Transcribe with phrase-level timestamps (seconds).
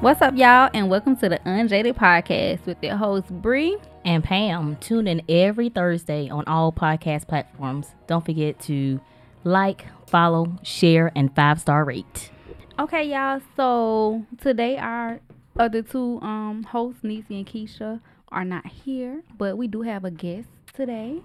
[0.00, 3.70] What's up, y'all, and welcome to the Unjayded Podcast with your host Bre.
[4.04, 4.76] and Pam.
[4.76, 7.88] Tune in every Thursday on all podcast platforms.
[8.06, 9.00] Don't forget to
[9.42, 12.30] like, follow, share, and five star rate.
[12.78, 13.40] Okay, y'all.
[13.56, 15.18] So today our
[15.58, 20.12] other two um hosts, Nisi and Keisha, are not here, but we do have a
[20.12, 21.22] guest today,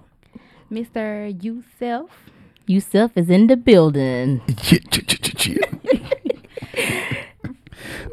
[0.71, 1.31] Mr.
[1.39, 2.09] Yousef.
[2.65, 4.41] Yusuf is in the building.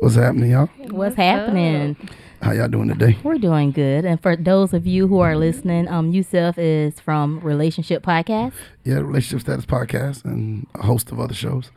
[0.01, 0.67] What's happening, y'all?
[0.89, 1.95] What's happening?
[2.41, 3.19] How y'all doing today?
[3.23, 4.07] We're doing good.
[4.07, 8.55] And for those of you who are listening, um, Yusuf is from Relationship Podcast.
[8.83, 11.71] Yeah, Relationship Status Podcast and a host of other shows,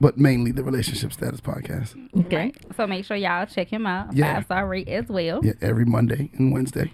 [0.00, 1.96] but mainly the Relationship Status Podcast.
[2.26, 2.52] Okay.
[2.76, 4.14] So make sure y'all check him out.
[4.14, 4.34] Yeah.
[4.34, 5.44] Five star rate as well.
[5.44, 6.92] Yeah, every Monday and Wednesday.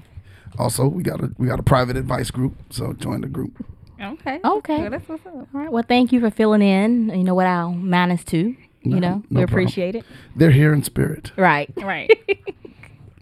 [0.59, 3.63] Also, we got a we got a private advice group, so join the group.
[4.01, 4.41] Okay.
[4.43, 4.79] Okay.
[4.79, 5.35] Well, that's what's up.
[5.35, 5.71] All right.
[5.71, 7.11] Well, thank you for filling in.
[7.11, 8.57] You know, without minus two.
[8.85, 9.45] You No, know, no we problem.
[9.45, 10.05] appreciate it.
[10.37, 11.33] They're here in spirit.
[11.37, 11.71] Right.
[11.83, 12.11] Right.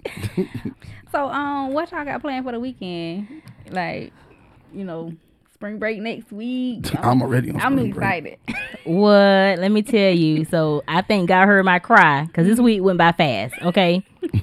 [1.12, 3.28] so um, what y'all got planned for the weekend?
[3.70, 4.12] Like,
[4.72, 5.12] you know,
[5.54, 6.86] spring break next week.
[7.04, 8.24] I'm already on I'm spring break.
[8.24, 8.38] excited.
[8.84, 9.58] What?
[9.58, 10.44] Let me tell you.
[10.46, 13.54] So I think God heard my cry because this week went by fast.
[13.62, 14.02] Okay.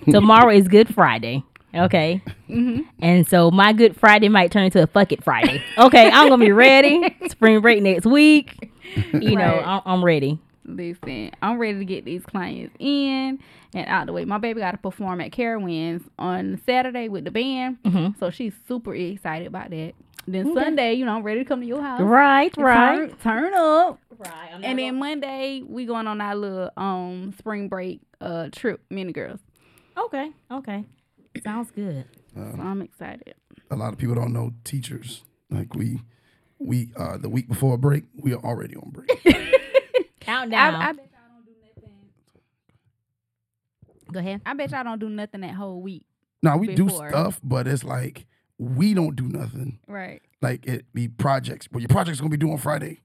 [0.09, 1.43] Tomorrow is Good Friday.
[1.73, 2.21] Okay.
[2.47, 5.61] And so my Good Friday might turn into a fuck it Friday.
[5.77, 6.09] Okay.
[6.09, 7.15] I'm going to be ready.
[7.29, 8.71] Spring break next week.
[9.13, 9.63] You know, Right.
[9.67, 10.39] I'm, I'm ready.
[10.67, 13.39] Listen, I'm ready to get these clients in
[13.73, 14.25] and out the way.
[14.25, 18.19] My baby got to perform at Carowinds on Saturday with the band, Mhm.
[18.19, 19.93] so she's super excited about that.
[20.27, 22.01] Then Sunday, you know, I'm ready to come to your house.
[22.01, 22.53] Right.
[22.57, 23.09] and Right.
[23.21, 23.99] Turn, turn up.
[24.17, 24.49] Right.
[24.61, 29.39] And then Monday, we going on our little um spring break uh trip, mini girls.
[29.97, 30.31] Okay.
[30.51, 30.83] Okay.
[31.43, 32.03] Sounds good.
[32.35, 33.35] So I'm excited.
[33.71, 35.23] A lot of people don't know teachers.
[35.49, 36.01] Like we
[36.59, 39.09] we uh the week before break, we are already on break.
[40.27, 40.75] Countdown.
[40.75, 41.93] I, I bet y'all don't do nothing.
[44.11, 44.41] Go ahead.
[44.45, 46.03] I bet y'all don't do nothing that whole week.
[46.43, 48.25] now we do stuff, but it's like
[48.57, 49.79] we don't do nothing.
[49.87, 50.21] Right.
[50.41, 51.69] Like it be projects.
[51.71, 52.99] Well, your project's gonna be due on Friday.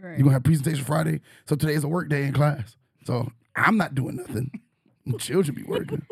[0.00, 0.18] Right.
[0.18, 1.20] You're gonna have presentation Friday.
[1.46, 2.76] So today is a work day in class.
[3.04, 4.50] So I'm not doing nothing.
[5.18, 6.04] Children be working.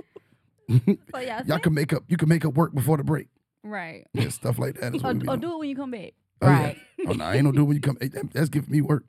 [1.12, 3.26] so y'all, Y'all can make up you can make up work before the break.
[3.64, 4.06] right.
[4.12, 4.94] Yeah, stuff like that.
[4.94, 5.48] Or, what or do.
[5.48, 6.14] do it when you come back.
[6.40, 6.62] Oh, yeah.
[6.62, 6.78] Right.
[7.08, 7.98] Oh no, I ain't no do it when you come.
[8.00, 9.04] hey, That's giving me work.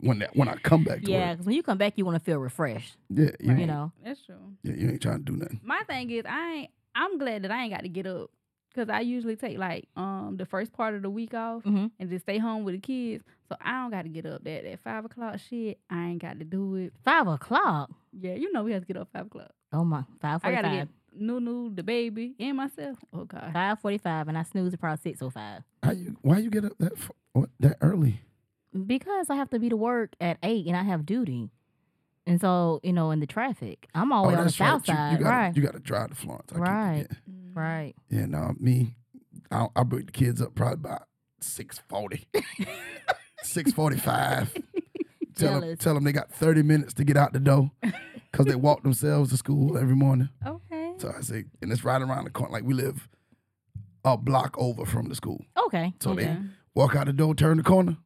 [0.00, 1.32] When that when I come back to Yeah.
[1.32, 2.96] Because when you come back, you want to feel refreshed.
[3.10, 3.58] Yeah, you, Right.
[3.60, 3.92] You know.
[4.04, 4.36] That's true.
[4.62, 5.60] yeah, you ain't trying to do nothing.
[5.64, 6.70] My thing is, I ain't.
[6.94, 8.30] I'm glad that I ain't got to get up
[8.70, 11.90] because I usually take like um the first part of the week off Mhm.
[11.98, 13.24] and just stay home with the kids.
[13.48, 15.78] So I don't got to get up that at five o'clock shit.
[15.90, 16.92] I ain't got to do it.
[17.04, 17.90] Five o'clock.
[18.18, 19.50] Yeah, you know we have to get up five o'clock.
[19.72, 20.04] Oh my.
[20.20, 20.46] five forty-five.
[20.58, 22.98] I gotta get Nunu, the baby, and myself.
[23.12, 23.50] Oh God.
[23.52, 25.62] Five forty-five, and I snooze at probably six o five.
[25.82, 28.20] How you why you get up that f- what, that early?
[28.86, 31.50] Because I have to be to work at eight, and I have duty,
[32.26, 34.84] and so you know, in the traffic, I'm oh, always on the that's right.
[34.86, 35.56] south You- You, gotta right.
[35.56, 36.52] you gotta drive to Florence.
[36.54, 37.02] I Right.
[37.08, 37.16] forgetting.
[37.30, 37.56] Mm.
[37.56, 37.94] right.
[38.10, 38.96] Yeah, no, me,
[39.50, 41.02] I I bring the kids up probably about
[41.40, 42.26] six forty.
[43.42, 44.52] Six forty five.
[45.36, 47.70] Tell them, tell them they got thirty minutes to get out the door
[48.32, 50.30] because they walk themselves to school every morning.
[50.44, 50.94] Okay.
[50.96, 52.50] So I say, and it's right around the corner.
[52.52, 53.06] Like we live
[54.02, 55.44] a block over from the school.
[55.66, 55.92] Okay.
[56.00, 56.24] So okay.
[56.24, 56.36] they
[56.74, 57.98] walk out the door, turn the corner.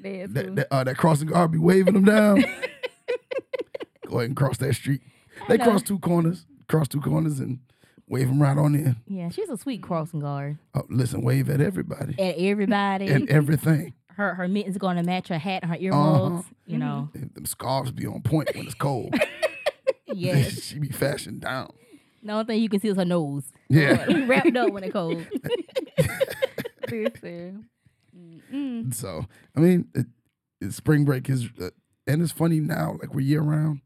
[0.00, 2.44] That that, uh, that crossing guard be waving them down.
[4.06, 5.02] Go ahead and cross that street.
[5.48, 7.58] They cross two corners, cross two corners, and
[8.08, 8.96] wave them right on in.
[9.06, 10.58] yeah, she's a sweet crossing guard.
[10.74, 13.92] Oh, listen, wave at everybody At everybody, and everything.
[14.14, 16.46] her her mittens going to match her hat, and her earmuffs.
[16.46, 16.54] Uh-huh.
[16.66, 17.10] You know.
[17.14, 19.14] And them scarves be on point when it's cold.
[20.10, 20.62] Yes.
[20.62, 21.70] she be fashioned down.
[22.22, 23.44] the only thing you can see is her nose.
[23.68, 24.06] Yeah.
[24.26, 25.24] wrapped up when it cold.
[26.90, 27.66] Listen.
[28.18, 28.92] Mm-mm.
[28.94, 30.06] So I mean, it,
[30.60, 31.70] it, spring break is, uh,
[32.06, 32.96] and it's funny now.
[33.00, 33.80] Like we're year round,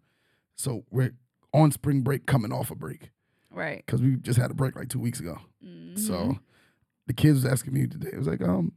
[0.56, 1.14] so we're
[1.52, 3.10] on spring break, coming off a break
[3.50, 3.82] Right.
[3.84, 5.38] because we just had a break like two weeks ago.
[5.64, 5.98] Mhm.
[5.98, 6.38] So
[7.06, 8.10] the kids was asking me today.
[8.12, 8.72] It was like, um,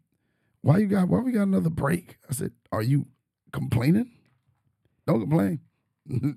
[0.61, 2.17] why you got why we got another break?
[2.29, 3.05] I said, are you
[3.53, 4.11] complaining?
[5.07, 5.59] Don't complain.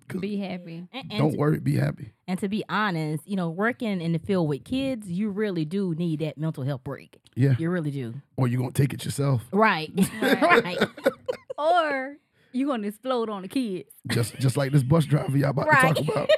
[0.08, 0.88] 'Cause be happy.
[0.92, 2.12] And, and don't to, worry, be happy.
[2.26, 5.94] and to be honest, you know, working in the field with kids, you really do
[5.94, 7.18] need that mental health break.
[7.36, 7.54] Yeah.
[7.58, 8.14] You really do.
[8.36, 9.42] Or you gonna take it yourself.
[9.52, 9.90] Right.
[10.22, 10.42] Right.
[10.64, 10.78] right.
[11.58, 12.16] Or
[12.52, 13.90] you gonna explode on the kids.
[14.06, 15.94] Just just like this bus driver y'all about Right.
[15.96, 16.30] to talk about.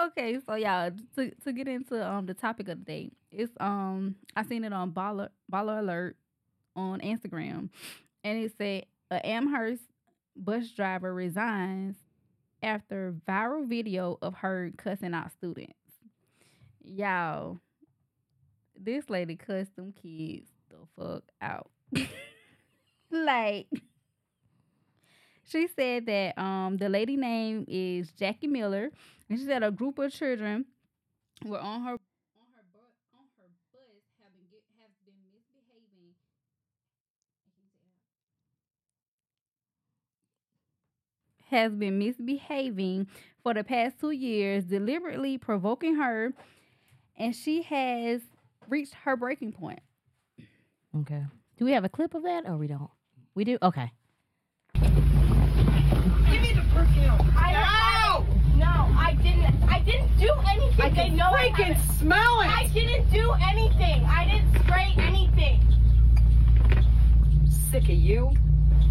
[0.00, 4.14] Okay, so y'all to to get into um the topic of the day, it's um
[4.34, 6.16] I seen it on Baller Baller Alert
[6.74, 7.68] on Instagram,
[8.24, 9.82] and it said a Amherst
[10.36, 11.96] bus driver resigns
[12.62, 15.74] after viral video of her cussing out students.
[16.82, 17.60] Y'all,
[18.78, 21.70] this lady cussed them kids the fuck out.
[23.10, 23.66] like
[25.44, 28.90] She said that um the lady name is Jackie Miller,
[29.28, 30.64] and she said a group of children
[31.44, 33.84] were on her on her bus on her bus
[34.22, 36.14] have been get, have been misbehaving.
[41.50, 43.08] Has been misbehaving
[43.42, 46.32] for the past two years, deliberately provoking her,
[47.16, 48.20] and she has
[48.68, 49.80] reached her breaking point.
[50.96, 51.24] Okay.
[51.58, 52.90] Do we have a clip of that or we don't?
[53.34, 53.58] We do?
[53.62, 53.90] Okay.
[54.74, 54.92] Give
[56.40, 57.32] me the perfume.
[57.36, 58.24] I
[58.56, 59.62] No, I didn't.
[59.68, 60.80] I didn't do anything.
[60.80, 61.98] I they can know I freaking haven't.
[61.98, 62.46] smell it.
[62.48, 64.04] I didn't do anything.
[64.04, 65.60] I didn't spray anything.
[67.70, 68.32] sick of you.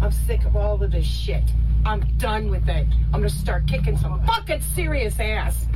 [0.00, 1.44] I'm sick of all of this shit.
[1.84, 2.86] I'm done with it.
[3.12, 5.66] I'm gonna start kicking some fucking serious ass.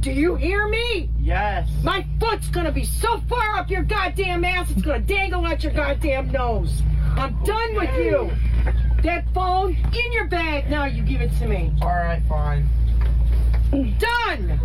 [0.00, 1.10] Do you hear me?
[1.18, 1.68] Yes.
[1.82, 5.72] My foot's gonna be so far up your goddamn ass, it's gonna dangle out your
[5.72, 6.82] goddamn nose.
[7.16, 8.30] I'm done with you.
[9.02, 10.84] That phone in your bag now.
[10.84, 11.72] You give it to me.
[11.82, 12.68] All right, fine.
[13.70, 14.60] Done.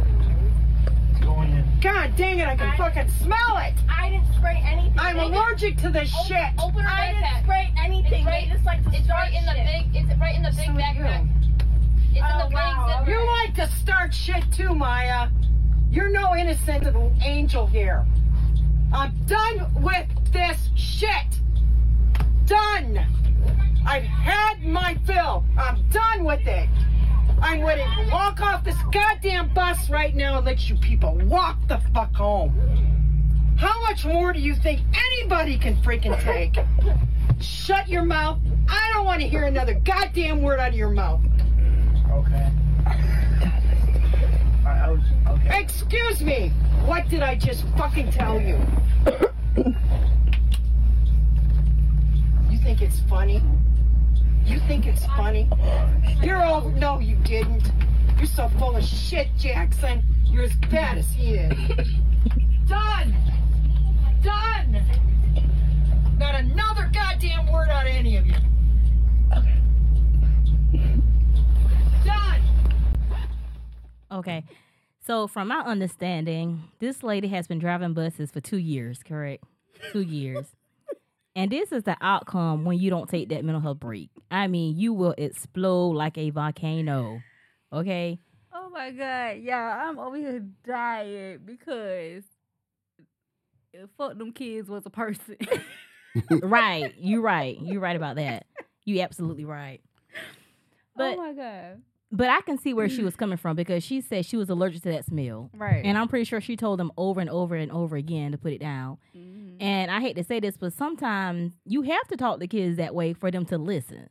[1.11, 1.60] It's going in.
[1.81, 2.47] God dang it!
[2.47, 3.73] I can fucking smell it.
[3.89, 4.93] I didn't spray anything.
[4.99, 6.47] I'm They allergic to this Open- shit.
[6.59, 7.31] Open her I backpack.
[7.33, 8.13] didn't spray anything.
[8.13, 9.93] It's right, they just like to it's right in the shit.
[9.93, 10.03] big.
[10.03, 11.23] It's right in the big So backpack.
[11.23, 11.29] you.
[12.11, 13.11] It's in Oh, the wow, big zipper.
[13.19, 15.29] You like to start shit too, Maya.
[15.89, 18.05] You're no innocent little angel here.
[18.93, 21.39] I'm done with this shit.
[22.45, 23.05] Done.
[23.87, 25.43] I've had my fill.
[25.57, 26.69] I'm done with it.
[27.41, 31.57] I'm ready to walk off this goddamn bus right now and let you people walk
[31.67, 32.53] the fuck home.
[33.57, 36.57] How much more do you think anybody can freaking take?
[37.41, 38.39] Shut your mouth.
[38.69, 41.21] I don't want to hear another goddamn word out of your mouth.
[42.11, 42.51] Okay.
[44.65, 45.59] I, I was okay.
[45.59, 46.49] Excuse me.
[46.85, 48.59] What did I just fucking tell you?
[52.49, 53.41] You think it's funny?
[54.45, 55.49] You think it's funny?
[56.21, 57.71] You're all no, you didn't.
[58.17, 60.03] You're so full of shit, Jackson.
[60.25, 61.57] You're as bad as he is.
[62.67, 63.15] Done.
[64.23, 64.81] Done.
[66.17, 68.35] Not another goddamn word out of any of you.
[72.05, 72.41] Done.
[74.11, 74.43] Okay.
[75.03, 79.43] So, from my understanding, this lady has been driving buses for two years, correct?
[79.91, 80.45] Two years.
[81.35, 84.09] And this is the outcome when you don't take that mental health break.
[84.29, 87.21] I mean, you will explode like a volcano.
[87.71, 88.19] Okay?
[88.53, 89.55] Oh my god, y'all!
[89.55, 92.23] I'm over here dying because
[93.97, 95.37] fuck them kids was a person.
[96.43, 96.93] right.
[96.97, 97.57] You right.
[97.59, 98.45] You right about that.
[98.83, 99.79] You absolutely right.
[100.15, 100.19] Oh
[100.97, 101.81] but oh my god,
[102.11, 104.83] but I can see where she was coming from because she said she was allergic
[104.83, 105.49] to that smell.
[105.55, 105.83] right?
[105.85, 108.53] And I'm pretty sure she told them over and over and over again to put
[108.53, 108.97] it down.
[109.15, 109.57] Mhm.
[109.61, 112.93] And I hate to say this, but sometimes you have to talk to kids that
[112.95, 114.07] way for them to listen.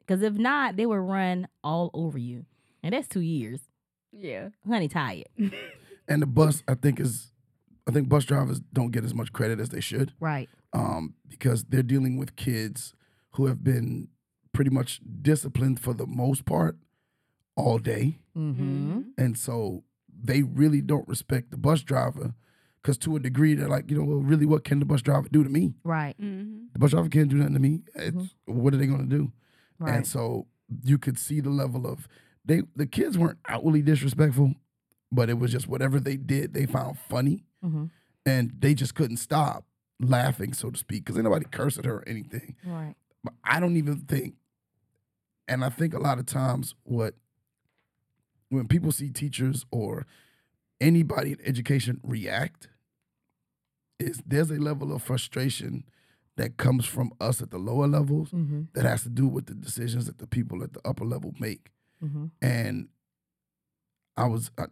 [0.00, 2.46] Because if not, they will run all over you.
[2.82, 3.60] And that's two years.
[4.12, 5.28] yeah, Honey, tired.
[6.10, 7.32] And the bus, I think, is
[7.86, 10.12] I think bus drivers don't get as much credit as they should.
[10.20, 10.48] Right.
[10.72, 12.94] um, because they're dealing with kids
[13.32, 14.08] who have been
[14.54, 16.76] pretty much disciplined for the most part
[17.58, 18.18] all day.
[18.36, 19.00] Mm-hmm.
[19.18, 22.34] And so they really don't respect the bus driver
[22.80, 25.28] because to a degree, they're like, you know, well, really, what can the bus driver
[25.30, 25.74] do to me?
[25.84, 26.14] Right.
[26.18, 26.66] mm-hmm.
[26.72, 27.80] The bus driver can't do nothing to me.
[27.94, 29.32] It's, What are they going to do?
[29.78, 29.96] Right.
[29.96, 30.46] And so
[30.84, 32.08] you could see the level of
[32.44, 32.62] they.
[32.74, 34.54] The kids weren't outwardly disrespectful,
[35.12, 37.86] but it was just whatever they did, they found funny, mm-hmm.
[38.26, 39.64] and they just couldn't stop
[40.00, 42.56] laughing, so to speak, because ain't nobody cursed at her or anything.
[42.64, 42.94] Right.
[43.22, 44.34] But I don't even think,
[45.46, 47.14] and I think a lot of times what
[48.50, 50.06] when people see teachers or
[50.80, 52.68] anybody in education react
[53.98, 55.84] is there's a level of frustration
[56.36, 58.62] that comes from us at the lower levels Mm-hmm.
[58.74, 61.70] that has to do with the decisions that the people at the upper level make.
[62.04, 62.26] Mm-hmm.
[62.40, 62.88] And
[64.16, 64.66] I was uh,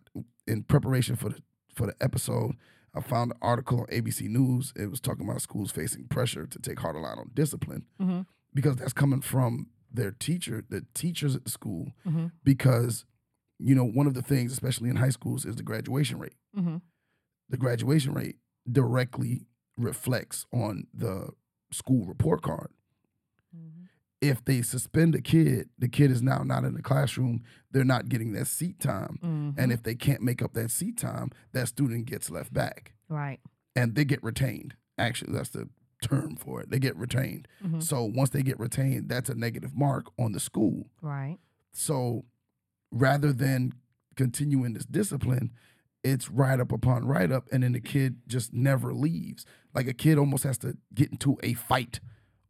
[0.47, 1.43] in preparation for the
[1.75, 2.53] for the episode.
[2.95, 4.73] I found an article on ABC News.
[4.77, 8.21] It was talking about schools facing pressure to take harder line on discipline Mm-hmm.
[8.55, 11.93] because that's coming from their teacher, the teachers at the school.
[12.07, 12.31] Mhm.
[12.45, 13.05] Because
[13.59, 16.35] you know one of the things, especially in high schools, is the graduation rate.
[16.57, 16.77] Mm-hmm.
[17.49, 18.37] The graduation rate
[18.71, 19.47] directly
[19.77, 21.31] reflects on the
[21.73, 22.71] school report card.
[24.23, 27.43] If they suspend a kid, the kid is now not in the classroom.
[27.71, 29.19] They're not getting that seat time.
[29.23, 29.61] Mm-hmm.
[29.61, 33.41] And if they can't make up that seat time, that student gets left back Right.
[33.77, 34.75] and they get retained.
[34.97, 35.69] Actually, that's the
[36.03, 36.71] term for it.
[36.71, 37.47] They get retained.
[37.63, 37.83] Mhm.
[37.83, 40.89] So once they get retained, that's a negative mark on the school.
[41.03, 41.37] Right.
[41.75, 42.25] So
[43.01, 43.73] rather than
[44.17, 45.51] continuing this discipline,
[46.03, 49.45] it's right up upon right up, and then the kid just never leaves.
[49.75, 52.01] Like a kid almost has to get into a fight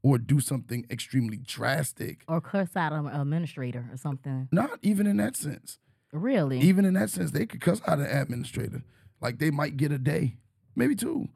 [0.02, 2.22] or do something extremely drastic.
[2.28, 4.48] Or curse out an administrator or something.
[4.52, 5.78] Not even in that sense.
[6.12, 6.60] Really?
[6.60, 8.82] Even in that sense, they could cuss out an administrator.
[9.20, 10.36] Like they might get a day,
[10.76, 11.28] maybe two,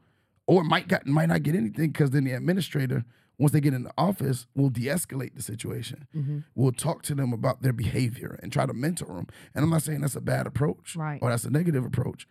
[0.47, 3.03] or might got, might not get anything because then the administrator,
[3.41, 6.07] once they get in the office, we'll de-escalate the situation.
[6.15, 6.39] Mm-hmm.
[6.53, 9.27] We'll talk to them about their behavior and try to mentor them.
[9.55, 11.17] And I'm not saying that's a bad approach, Right.
[11.23, 12.27] Or that's a negative approach.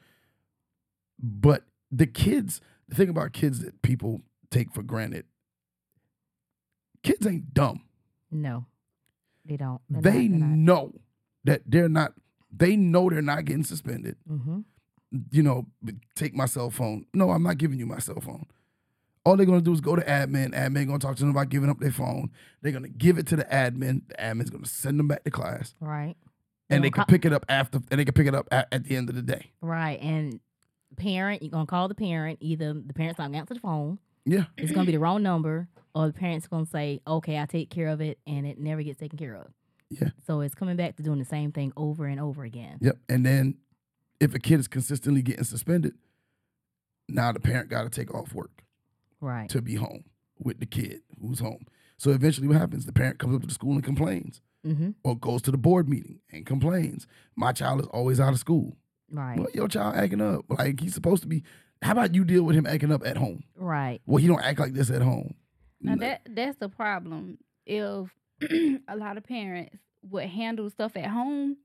[1.20, 5.24] But the kids, the thing about kids that people take for granted,
[7.02, 7.82] kids ain't dumb.
[8.30, 8.66] no.
[9.44, 9.80] They don't.
[9.88, 10.92] They're they not, know
[11.42, 12.12] that they're not.
[12.56, 14.16] They know they're not getting suspended.
[14.30, 14.60] mm-hmm.
[15.32, 15.66] you know,
[16.14, 17.06] take my cell phone.
[17.12, 18.46] No, I'm not giving you my cell phone.
[19.24, 20.54] All they're gonna do is go to admin.
[20.54, 22.30] Admin gonna talk to them about giving up their phone.
[22.62, 24.08] They're gonna give it to the admin.
[24.08, 26.16] The admin's gonna send them back to class, Right.
[26.70, 27.80] and They can pick it up after.
[27.90, 29.52] And they can pick it up at, at the end of the day.
[29.60, 30.00] Right.
[30.00, 30.40] And
[30.96, 32.38] parent, you're gonna call the parent.
[32.40, 33.98] Either the parent's not gonna answer the phone.
[34.24, 37.70] Yeah, It's gonna be the wrong number, or the parent's gonna say, "Okay, I take
[37.70, 39.52] care of it," and it never gets taken care of.
[39.90, 40.10] Yeah.
[40.26, 42.78] So it's coming back to doing the same thing over and over again.
[42.80, 42.98] yep.
[43.08, 43.56] And then
[44.20, 45.94] if a kid is consistently getting suspended,
[47.08, 48.62] now the parent got to take off work
[49.20, 49.48] Right.
[49.50, 50.04] to be home
[50.38, 51.66] with the kid who's home.
[51.98, 52.86] So eventually, what happens?
[52.86, 54.90] The parent comes up to the school and complains, Mm-hmm.
[55.04, 57.06] or goes to the board meeting and complains.
[57.34, 58.76] My child is always out of school.
[59.10, 59.38] Right.
[59.38, 60.44] Well, your child acting up.
[60.50, 61.42] Like he's supposed to be.
[61.82, 63.42] How about you deal with him acting up at home?
[63.56, 64.00] Right.
[64.06, 65.34] Well, he don't act like this at home.
[65.80, 66.00] Now No.
[66.06, 67.38] that that's the problem.
[67.66, 68.10] If
[68.88, 69.76] a lot of parents
[70.10, 71.56] would handle stuff at home,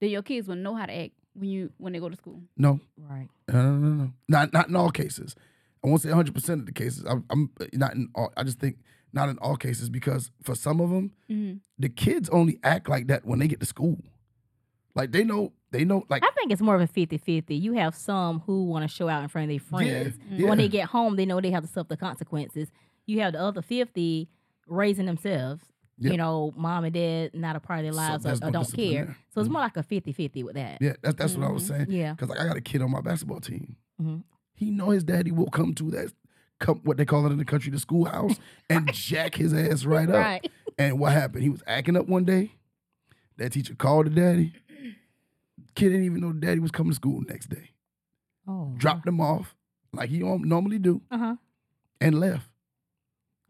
[0.00, 2.40] then your kids will know how to act when you when they go to school.
[2.56, 3.28] No, Right.
[3.52, 4.12] no, no, no, no.
[4.28, 5.34] Not not in all cases.
[5.86, 7.04] I won't say 100 percent of the cases.
[7.08, 8.32] I'm, I'm not in all.
[8.36, 8.78] I just think
[9.12, 11.58] not in all cases because for some of them, Mm-hmm.
[11.78, 13.98] the kids only act like that when they get to school.
[14.94, 16.04] Like they know, they know.
[16.08, 17.60] Like I think it's more of a 50-50.
[17.60, 20.16] You have some who want to show out in front of their friends.
[20.28, 20.64] Yeah, But When yeah.
[20.64, 22.68] they get home, they know they have to suffer the consequences.
[23.06, 24.28] You have the other 50
[24.66, 25.62] raising themselves.
[25.98, 26.12] Yep.
[26.12, 28.72] You know, mom and dad not a part of their So lives or, or don't
[28.74, 29.04] care.
[29.06, 29.16] there.
[29.32, 29.52] So it's Mhm.
[29.52, 30.78] more like a 50-50 with that.
[30.80, 31.68] yeah, that's that's what I was Mhm.
[31.68, 31.86] saying.
[31.90, 32.12] Yeah.
[32.12, 33.76] Because like I got a kid on my basketball team.
[34.56, 36.12] He know his daddy will come to that,
[36.58, 38.36] come what they call it in the country, the schoolhouse,
[38.68, 40.16] and jack his ass right up.
[40.16, 40.50] Right.
[40.78, 41.42] And what happened?
[41.44, 42.52] He was acting up one day.
[43.36, 44.52] That teacher called the daddy.
[45.74, 47.70] Kid didn't even know the daddy was coming to school next day.
[48.48, 48.72] Oh.
[48.78, 49.54] Dropped him off
[49.92, 51.36] like he normally do Uh-huh.
[52.00, 52.48] and left.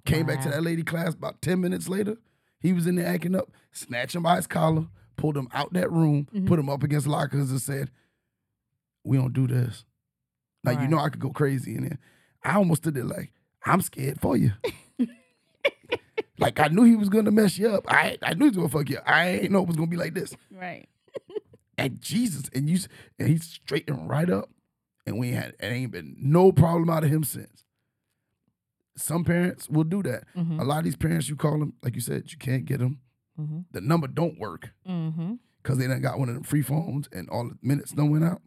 [0.04, 2.16] Came back to that lady class about 10 minutes later.
[2.60, 4.86] He was in there acting up, snatched him by his collar,
[5.16, 6.46] pulled him out that room, Mhm.
[6.46, 7.90] put him up against lockers and said,
[9.04, 9.84] We don't do this.
[10.66, 11.99] Like, you know, I could go crazy in there.
[12.44, 13.32] I almost did it like,
[13.64, 14.52] I'm scared for you.
[16.38, 17.85] like, I knew he was gonna mess you up.
[17.88, 18.99] I I knew he was gonna fuck you.
[18.99, 19.04] up.
[19.06, 20.35] I ain't know it was gonna be like this.
[20.52, 20.88] Right.
[21.78, 22.78] And Jesus, and you,
[23.18, 24.49] and he's straightened right up,
[25.06, 27.64] and we had, it ain't been no problem out of him since.
[28.96, 30.25] Some parents will do that.
[30.35, 30.58] Mhm.
[30.58, 33.00] A lot of these parents, you call them, like you said, you can't get them.
[33.38, 33.58] Mm-hmm.
[33.73, 35.35] The number don't work Mm-hmm.
[35.62, 38.25] because they done got one of them free phones, and all the minutes done went
[38.25, 38.40] out.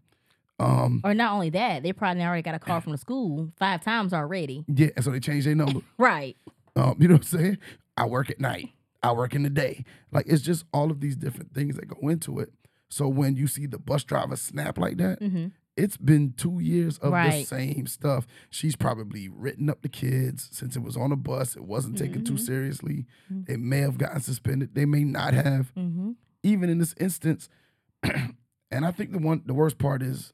[0.59, 3.83] Um, Or not only that, they probably already got a call from the school five
[3.83, 4.65] times already.
[4.67, 5.81] yeah, so they changed their number.
[5.97, 6.35] Right.
[6.75, 7.57] Um, you know what I'm saying?
[7.97, 8.69] I work at night.
[9.01, 9.85] I work in the day.
[10.11, 12.51] Like it's just all of these different things that go into it.
[12.89, 15.47] So when you see the bus driver snap like that, Mm-hmm.
[15.77, 18.27] it's been two years of the same stuff.
[18.49, 21.55] She's probably written up the kids since it was on a bus.
[21.55, 22.39] It wasn't taken too Mhm.
[22.39, 23.05] seriously.
[23.31, 23.45] Mhm.
[23.47, 24.75] They may have gotten suspended.
[24.75, 25.73] They may not have.
[25.75, 26.11] Mm-hmm.
[26.43, 27.47] Even in this instance,
[28.03, 30.33] and I think the one the worst part is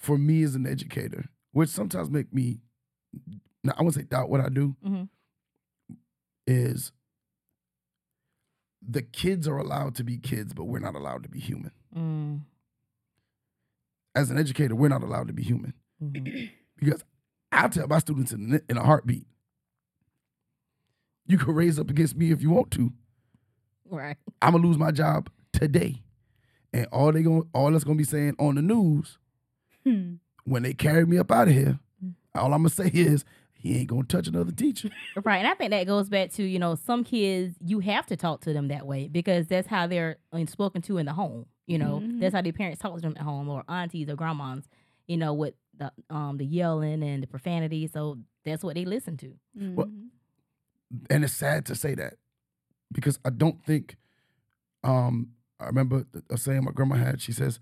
[0.00, 2.58] for me as an educator, which sometimes make me
[3.62, 5.08] now I won't say doubt what I do, Mhm.
[6.46, 6.92] is
[8.82, 11.70] the kids are allowed to be kids, but we're not allowed to be human.
[11.94, 12.40] Mm.
[14.14, 15.74] As an educator, we're not allowed to be human.
[16.02, 16.46] Mm-hmm.
[16.78, 17.04] because
[17.52, 19.26] I'll tell my students in, in a heartbeat.
[21.26, 22.92] You can raise up against me if you want to.
[23.88, 24.16] Right.
[24.40, 26.02] I'm gonna lose my job today,
[26.72, 29.18] and all they going all that's gonna be saying on the news
[29.84, 30.14] Hmm.
[30.44, 31.78] when they carry me up out of here.
[32.34, 34.90] All I'm gonna say is he ain't gonna touch another teacher.
[35.24, 35.38] Right.
[35.38, 38.40] And I think that goes back to, you know, some kids, you have to talk
[38.42, 41.46] to them that way because that's how they're uh, spoken to in the home.
[41.66, 42.20] You know, Mhm.
[42.20, 44.64] that's how their parents talk to them at home or aunties or grandmas,
[45.06, 47.86] you know, with the um the yelling and the profanity.
[47.86, 49.34] So that's what they listen to.
[49.58, 50.08] Mhm.
[51.08, 52.14] and it's sad to say that
[52.92, 53.96] because I don't think.
[54.82, 57.20] Um, I remember a saying my grandma had.
[57.20, 57.60] She says,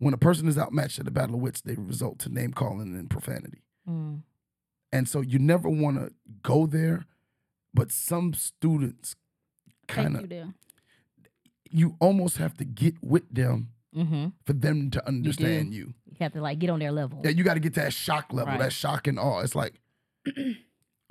[0.00, 2.96] "When a person is outmatched at a battle of wits, they result to name calling
[2.96, 4.22] and profanity." Mm.
[4.92, 7.06] And so you never want to go there,
[7.72, 9.14] but some students
[9.86, 10.52] kind of there.
[11.72, 14.28] you almost have to get with them Mm-hmm.
[14.46, 15.94] for them to understand you.
[16.06, 17.22] You have to like get on their level.
[17.24, 18.60] Yeah, you got to get to that shock level, Right.
[18.60, 19.40] that shock and awe.
[19.40, 19.80] It's like
[20.28, 20.56] I think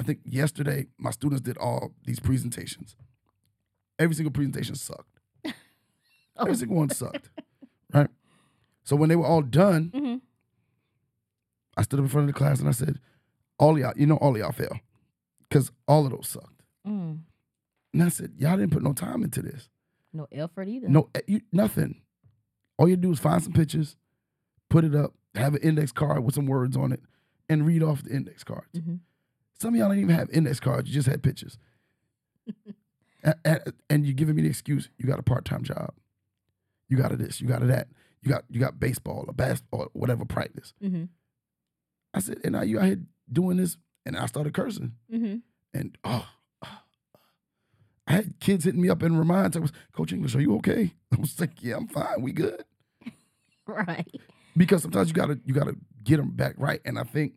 [0.06, 2.96] think yesterday my students did all these presentations.
[3.98, 5.20] Every single presentation sucked.
[6.40, 7.30] Every single one sucked.
[8.90, 10.22] So when they were all done, Mhm.
[11.78, 13.00] I stood up in front of the class and I said,
[13.60, 14.80] "All y'all, you know, all of y'all fail,
[15.42, 17.20] because all of those sucked." Mm.
[17.94, 19.70] And I said, "Y'all didn't put no time into this.
[20.12, 20.90] No effort either.
[20.90, 22.02] No, eh, you, nothing.
[22.80, 23.96] All you do is find some pictures,
[24.70, 27.04] put it up, have an index card with some words on it,
[27.48, 28.72] and read off the index cards.
[28.74, 29.02] Mhm.
[29.54, 31.60] Some of y'all don't even have index cards; you just had pictures.
[33.92, 35.94] And you're giving me the excuse you got a part time job,
[36.88, 37.90] you got a this, you got a that,
[38.22, 40.74] you got you got baseball or basketball, or whatever practice.
[40.84, 41.06] Mm-hmm.
[42.14, 43.00] I said, and now you out here
[43.32, 45.38] doing this, and I started cursing, Mm-hmm.
[45.78, 46.28] and oh.
[46.64, 46.78] oh,
[48.08, 49.56] I had kids hitting me up and reminds.
[49.56, 50.94] I was, Coach English, are you okay?
[51.14, 52.22] I was like, Yeah, I'm fine.
[52.22, 52.64] We good.
[53.68, 54.08] Right.
[54.58, 56.82] because sometimes you gotta you gotta get them back right.
[56.86, 57.34] And I think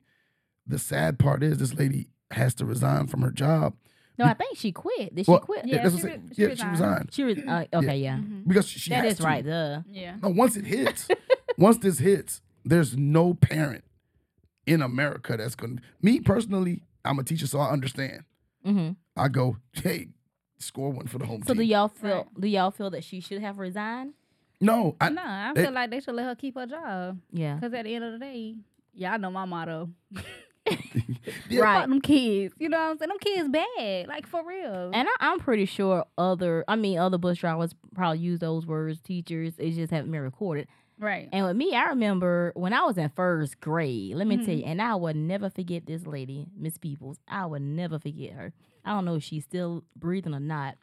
[0.67, 3.75] the sad part is this lady has to resign from her job.
[4.25, 5.15] No, I think she quit.
[5.15, 5.67] Did she Well, quit?
[5.67, 6.73] Yeah, that's she what re- she yeah, she resigned.
[6.73, 7.97] resigned She was uh, okay.
[7.99, 8.47] Yeah, Mhm.
[8.49, 9.25] because she, she that has is to.
[9.25, 9.45] right.
[9.45, 9.81] Duh.
[9.91, 10.17] Yeah.
[10.23, 11.09] No, once it hits,
[11.59, 13.85] once this hits, there's no parent
[14.67, 15.77] in America that's gonna.
[16.01, 18.25] Me personally, I'm a teacher, so I understand.
[18.67, 18.91] Mm-hmm.
[19.17, 20.09] I go, hey,
[20.59, 21.63] score one for the home So team.
[21.63, 22.11] do y'all feel?
[22.17, 22.41] Right.
[22.41, 24.15] Do y'all feel that she should have resigned?
[24.61, 27.19] no, I, no, I they- feel like they should let her keep her job.
[27.33, 27.57] Yeah.
[27.57, 28.55] Because at the end of the day,
[28.95, 29.91] y'all know my motto.
[31.51, 31.89] Right.
[31.89, 32.55] Them kids.
[32.59, 33.09] You know what I'm saying?
[33.09, 34.09] Them kids bad.
[34.09, 34.91] Like for real.
[34.95, 39.01] And I, I'm pretty sure other, I mean, other bus drivers probably use those words.
[39.01, 40.69] Teachers, it just haven't been recorded.
[40.99, 41.29] right.
[41.33, 44.15] And with me, I remember when I was in first grade.
[44.17, 44.59] Let me tell Mhm.
[44.59, 47.19] you, and I would never forget this lady, Miss Peoples.
[47.29, 48.53] I would never forget her.
[48.85, 50.77] I don't know if she's still breathing or not.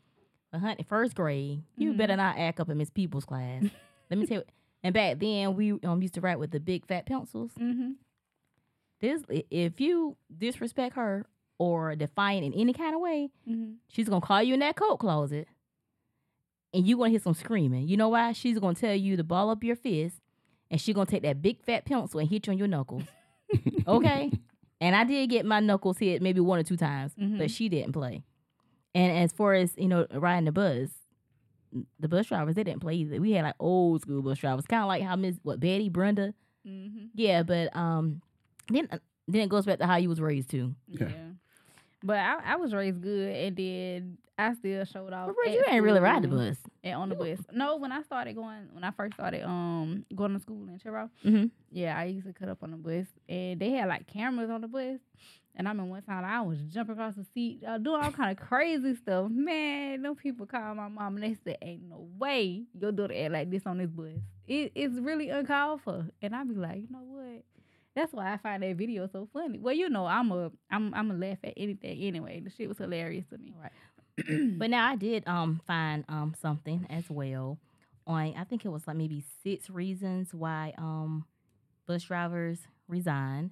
[0.51, 1.97] But honey, first grade, you Mhm.
[1.97, 3.63] better not act up in Miss Peoples' class.
[4.09, 4.43] Let me tell you.
[4.83, 7.51] And back then, we um used to write with the big fat pencils.
[7.59, 7.91] Mm-hmm.
[9.01, 11.25] This, if you disrespect her
[11.57, 13.71] or defiant in any kind of way, Mm-hmm.
[13.89, 15.47] she's gonna call you in that coat closet,
[16.73, 17.87] and you gonna hear some screaming.
[17.87, 18.33] You know why?
[18.33, 20.17] She's gonna tell you to ball up your fist,
[20.69, 23.03] and she's gonna take that big fat pencil and hit you on your knuckles.
[23.87, 24.31] okay.
[24.81, 27.37] And I did get my knuckles hit maybe one or two times, Mhm.
[27.37, 28.23] but she didn't play.
[28.95, 30.89] And as far as you know, riding the bus,
[31.99, 33.19] the bus drivers they didn't play either.
[33.19, 36.33] We had like old school bus drivers, kind of like how Miss what Betty Brenda,
[36.67, 37.05] Mm-hmm.
[37.15, 37.43] yeah.
[37.43, 38.21] But um,
[38.69, 38.87] then
[39.27, 40.73] then it goes back to how you was raised too.
[40.87, 41.07] Yeah.
[41.09, 41.15] Yeah.
[42.01, 45.31] But I, I was raised good, and then I still showed off.
[45.43, 46.55] But you ain't really ride the bus.
[46.81, 47.39] And on the bus.
[47.51, 51.09] No, when I started going, when I first started um going to school in Cheraw,
[51.25, 51.47] Mm-hmm.
[51.71, 54.61] yeah, I used to cut up on the bus, and they had like cameras on
[54.61, 54.99] the bus.
[55.55, 58.31] And I mean, one time I was jumping across the seat, uh, doing all kind
[58.31, 59.29] of crazy stuff.
[59.29, 63.33] Man, them people called my mom and they said, "Ain't no way your daughter act
[63.33, 64.07] like this on this bus.
[64.47, 67.43] It, it's really uncalled for." And I be like, you know what?
[67.99, 69.59] That's why I find that video so funny.
[69.59, 72.39] Well, you know, I'm a I'm I'm a laugh at anything anyway.
[72.39, 73.53] The shit was hilarious to me.
[73.61, 74.55] Right.
[74.57, 77.57] but now I did um find um something as well
[78.07, 81.25] on I think it was like maybe six reasons why um
[81.87, 83.51] bus drivers resign.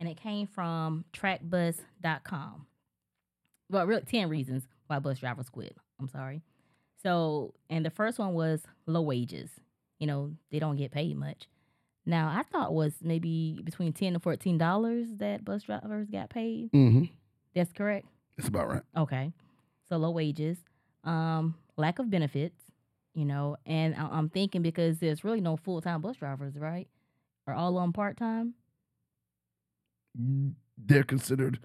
[0.00, 2.66] And it came from trackbus.com.
[3.68, 5.76] Well, really ten reasons why bus drivers quit.
[6.00, 6.40] I'm sorry.
[7.02, 9.50] So and the first one was low wages.
[9.98, 11.46] You know, they don't get paid much.
[12.04, 16.70] Now I thought was maybe between ten to fourteen dollars that bus drivers got paid.
[16.72, 17.04] mm-hmm.
[17.54, 18.06] That's correct.
[18.36, 18.82] That's about right.
[18.96, 19.32] Okay.
[19.88, 20.58] So low wages,
[21.04, 22.56] um, lack of benefits,
[23.14, 26.88] you know, and I- I'm thinking because there's really no full time bus drivers, right?
[27.46, 28.54] Are all on part time?
[30.78, 31.58] They're considered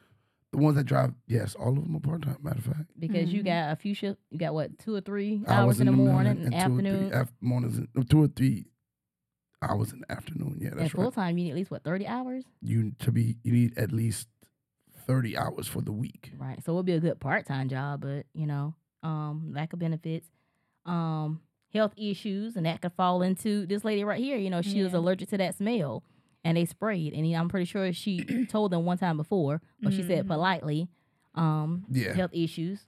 [0.52, 1.13] the ones that drive.
[1.28, 2.38] Yes, all of them are part time.
[2.41, 3.45] Matter of fact, Because you Mhm.
[3.45, 5.91] got a few shift, you got what two or three I hours was in the
[5.91, 7.13] morning morning and two or three afternoon.
[7.13, 8.65] af- mornings, and, two or three
[9.62, 10.58] hours in the afternoon.
[10.60, 11.13] Yeah, At that's full right.
[11.13, 14.28] time, you need at least what thirty hours, You to be you need at least
[15.06, 16.32] thirty hours for the week.
[16.38, 16.63] right?
[16.63, 19.80] So it would be a good part time job, but you know, um, lack of
[19.80, 20.28] benefits,
[20.86, 21.41] um,
[21.74, 24.38] health issues, and that could fall into this lady right here.
[24.38, 26.04] You know, she was allergic to that smell,
[26.43, 30.04] and they sprayed, and I'm pretty sure she told them one time before, or she
[30.04, 30.28] said Mhm.
[30.28, 30.89] politely,
[31.36, 32.13] um, Yeah.
[32.13, 32.86] health issues,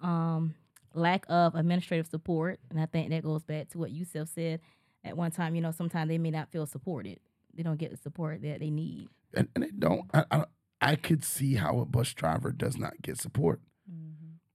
[0.00, 0.54] um,
[0.94, 4.60] lack of administrative support, and I think that goes back to what Yusuf said
[5.04, 5.54] at one time.
[5.54, 7.18] You know, sometimes they may not feel supported;
[7.54, 9.08] they don't get the support that they need.
[9.34, 10.10] and, and they don't.
[10.14, 10.44] I, I
[10.80, 13.60] I could see how a bus driver does not get support.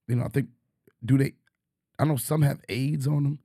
[0.07, 0.49] You know, I think
[1.03, 1.33] do they?
[1.99, 3.39] I know some have aides on them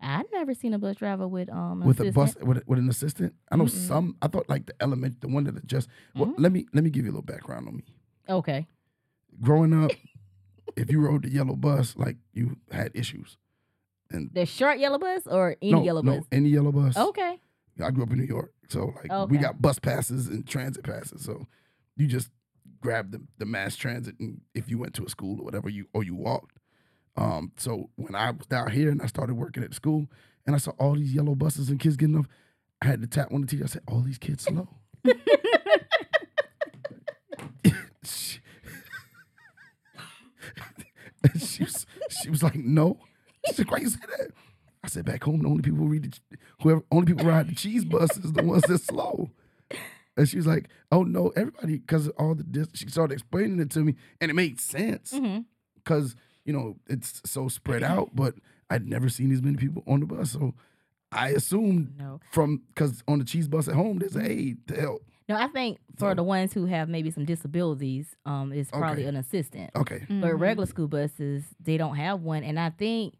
[0.00, 3.34] I've never seen a bus driver with um with a bus with, with an assistant.
[3.50, 3.70] I know Mm-mm.
[3.88, 4.16] some.
[4.22, 5.88] I thought like the element, the one that just.
[6.14, 6.34] Well, Mhm.
[6.38, 7.84] let me let me give you a little background on me.
[8.28, 8.66] Okay.
[9.40, 9.90] Growing up,
[10.76, 13.38] if you rode the yellow bus, like you had issues.
[14.10, 16.24] And The short yellow bus or any no, yellow no, bus?
[16.32, 16.96] any yellow bus.
[16.96, 17.38] Okay.
[17.82, 19.30] I grew up in New York, so like Okay.
[19.30, 21.22] we got bus passes and transit passes.
[21.24, 21.46] So
[21.96, 22.30] you just
[22.80, 25.86] grab the, the mass transit and if you went to a school or whatever you
[25.92, 26.58] or you walked.
[27.16, 30.08] Um, so when I was down here and I started working at school
[30.46, 32.26] and I saw all these yellow buses and kids getting off,
[32.80, 33.70] I had to tap one of the teachers.
[33.70, 34.68] I said, "All these kids slow."
[38.04, 38.38] she,
[41.38, 42.98] she was she was like, "No."
[43.54, 44.30] She said, "Why you say that?"
[44.84, 47.54] I said, "Back home, the only people who read the, whoever only people ride the
[47.54, 49.30] cheese buses is the ones that slow."
[50.16, 53.70] And she was like, "Oh no, everybody!" Because all the dis- she started explaining it
[53.70, 55.14] to me, and it made sense
[55.76, 58.10] because you know it's so spread out.
[58.14, 58.34] But
[58.70, 60.54] I'd never seen these many people on the bus, so
[61.12, 62.20] I assumed No.
[62.32, 65.04] from because on the cheese bus at home, there's an aide to help.
[65.28, 69.02] No, I think for So- the ones who have maybe some disabilities, um, it's probably
[69.02, 69.08] Okay.
[69.10, 69.70] an assistant.
[69.76, 70.40] Okay, But Mhm.
[70.40, 73.14] regular school buses, they don't have one, and I think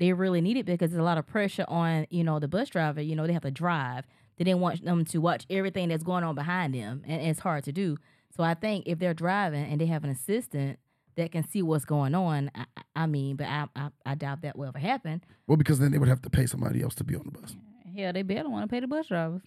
[0.00, 2.68] they really need it because there's a lot of pressure on you know the bus
[2.70, 3.00] driver.
[3.00, 4.04] You know they have to drive.
[4.36, 7.62] They didn't want them to watch everything that's going on behind them, and it's hard
[7.64, 7.96] to do.
[8.36, 10.78] So I think if they're driving and they have an assistant
[11.16, 14.42] that can see what's going on, I, I- I mean, but I, I I doubt
[14.42, 15.22] that will ever happen.
[15.46, 17.54] well because then they would have to pay somebody else to be on the bus.
[17.96, 19.42] Hell, they better want to pay the bus drivers.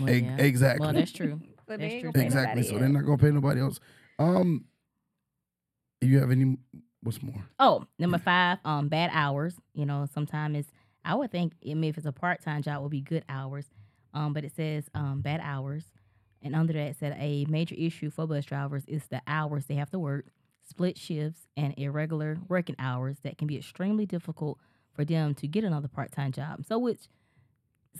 [0.00, 0.36] Well, Ex- yeah.
[0.38, 0.84] Exactly.
[0.86, 1.40] Well, that's true.
[1.66, 2.10] So That's true.
[2.14, 2.60] exactly.
[2.60, 3.80] nobody So they're not gonna pay nobody else.
[4.18, 4.66] Um,
[6.02, 6.58] you have any?
[7.04, 7.44] What's more?
[7.60, 9.54] Oh, number five, um, bad hours.
[9.74, 10.72] You know, sometimes it's
[11.04, 13.24] I would think I mean, if it's a part time job, it would be good
[13.28, 13.66] hours.
[14.12, 15.84] Um, but it says um bad hours,
[16.42, 19.74] and under that it said a major issue for bus drivers is the hours they
[19.76, 20.24] have to work,
[20.68, 24.58] split shifts, and irregular working hours that can be extremely difficult
[24.92, 26.64] for them to get another part time job.
[26.66, 27.00] So which,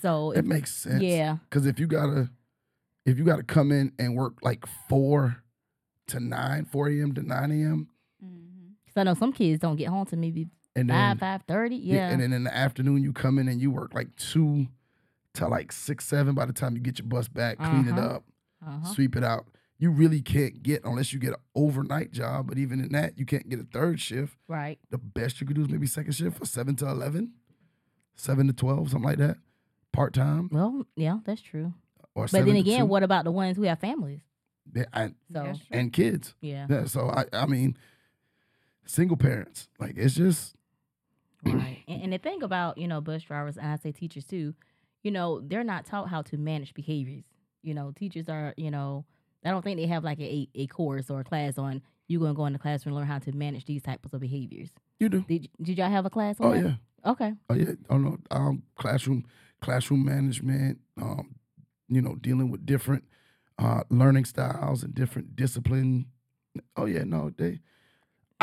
[0.01, 1.03] so It if- makes sense.
[1.03, 2.31] yeah, Because if you gotta,
[3.05, 5.43] if you gotta come in and work like four
[6.07, 7.13] to nine, four a.m.
[7.15, 7.89] to nine a.m.
[8.95, 11.77] Because I know some kids don't get home to maybe and five five thirty.
[11.77, 14.67] yeah, Yeah, and then in the afternoon you come in and you work like two
[15.35, 16.35] to like six, seven.
[16.35, 18.01] By the time you get your bus back, clean it Uh-huh.
[18.17, 18.25] up,
[18.67, 18.93] uh-huh.
[18.95, 19.47] sweep it out.
[19.79, 22.47] You really can't get unless you get an overnight job.
[22.49, 24.37] But even in that, you can't get a third shift.
[24.49, 24.79] right.
[24.91, 27.33] The best you could do is maybe second shift for seven to eleven,
[28.15, 29.39] seven to twelve, something like that,
[29.93, 31.75] part time Well, yeah, that's true.
[32.15, 32.27] or.
[32.31, 32.87] But then again, two.
[32.87, 34.21] what about the ones who have families?
[34.75, 36.35] Yeah, I- So and kids.
[36.41, 37.77] yeah, Yeah, so I, I mean,
[38.87, 40.55] single parents, like it's just
[41.45, 41.83] right.
[41.89, 44.55] And, and the thing about you know bus drivers, and I say teachers too,
[45.03, 47.25] you know they're not taught how to manage behaviors.
[47.63, 49.05] You know, teachers are you know
[49.45, 52.33] I don't think they have like a a course or a class on you going
[52.33, 54.69] to go in the classroom and learn how to manage these types of behaviors.
[55.01, 55.25] you do.
[55.27, 56.63] Did did y'all have a class on Oh that?
[56.65, 57.33] yeah, Okay.
[57.51, 57.73] oh yeah.
[57.91, 59.25] Oh no, um, classroom,
[59.61, 60.79] classroom management.
[61.01, 61.37] Um,
[61.89, 63.05] you know, dealing with different
[63.59, 66.07] uh learning styles and different discipline.
[66.77, 67.61] Oh yeah, no, they.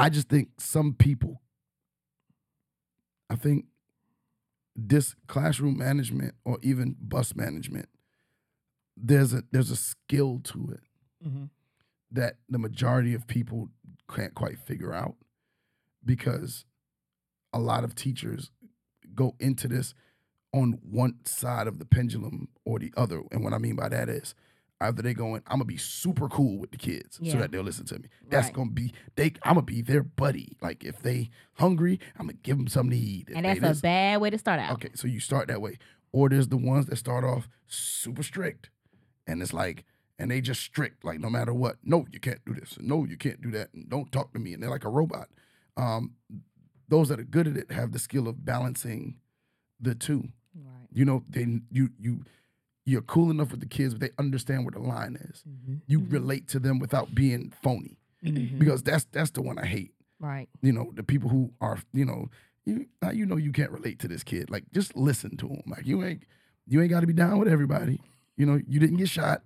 [0.02, 1.42] I just think some people.
[3.30, 3.66] I think
[4.76, 7.88] this classroom management or even bus management,
[8.98, 10.82] there's a there's a skill to it.
[11.24, 11.46] hmm
[12.12, 13.70] that the majority of people
[14.14, 15.16] can't quite figure out
[16.04, 16.66] because
[17.54, 18.52] a lot of teachers
[19.16, 19.94] go into this
[20.54, 23.22] on one side of the pendulum or the other.
[23.32, 24.36] And what I mean by that is
[24.82, 27.86] either they going, I'm gonna be super cool with the kids so that they'll listen
[27.88, 28.10] to me.
[28.30, 28.54] That's Right.
[28.54, 29.28] gonna be they.
[29.44, 30.58] I'm gonna be their buddy.
[30.62, 33.30] Like if they hungry, I'm gonna give them something to eat.
[33.30, 34.74] If And that's a listen- bad way to start out.
[34.74, 35.78] Okay, so you start that way.
[36.12, 38.70] Or there's the ones that start off super strict.
[39.28, 39.86] And it's like,
[40.20, 41.78] and they just strict, like no matter what.
[41.84, 42.78] No, you can't do this.
[42.82, 43.74] No, you can't do that.
[43.74, 44.54] And don't talk to me.
[44.54, 45.30] And they're like a robot.
[45.78, 46.16] Um,
[46.90, 49.20] those that are good at it have the skill of balancing
[49.80, 50.30] the two.
[50.54, 50.88] Right.
[50.92, 52.26] You know, they you you
[52.86, 55.44] you're cool enough with the kids, but they understand where the line is.
[55.44, 57.98] hmm You relate to them without being phony.
[58.24, 60.50] hmm Because that's that's the one I hate Right.
[60.62, 62.30] you know, the people who are, you know,
[62.66, 64.52] you now you know you can't relate to this kid.
[64.52, 65.64] Like just listen to him.
[65.66, 66.24] Like you ain't
[66.68, 68.00] you ain't got to be down with everybody.
[68.38, 69.42] You know, you didn't get shot.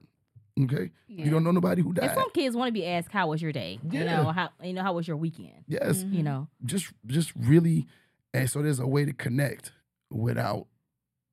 [0.61, 2.15] Okay, you don't know nobody who And died.
[2.15, 3.79] some kids want to be asked, "How was your day?
[3.91, 5.63] You know how you know how was your weekend?
[5.67, 7.87] yes, You know." just just really,
[8.33, 9.71] and so there's a way to connect
[10.09, 10.67] without,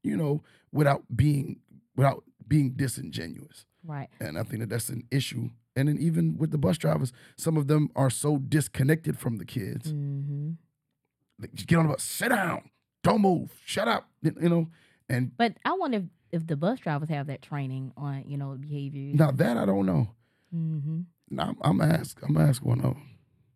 [0.03, 1.61] you know, without being
[1.97, 3.65] without being disingenuous.
[3.85, 4.09] Right.
[4.21, 5.51] And I think that that's an issue.
[5.75, 9.45] And then even with the bus drivers, some of them are so disconnected from the
[9.45, 9.91] kids.
[9.91, 10.53] hmm
[11.41, 12.71] Like, just get on the bus, sit down,
[13.03, 14.09] don't move, shut up.
[14.23, 14.69] You know,
[15.09, 16.05] and But I wonder if,
[16.43, 19.15] if the bus drivers have that training on you know behaviors.
[19.19, 20.09] now that I don't know.
[20.55, 21.01] Mm-hmm.
[21.31, 22.19] Now, I'm, I'm gonna ask.
[22.23, 23.09] I'm gonna ask one of them.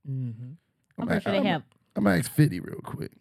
[0.08, 1.02] Mm-hmm.
[1.02, 1.62] I'm, I'm sure they have.
[1.94, 3.12] I'm gonna ask Fitty real quick.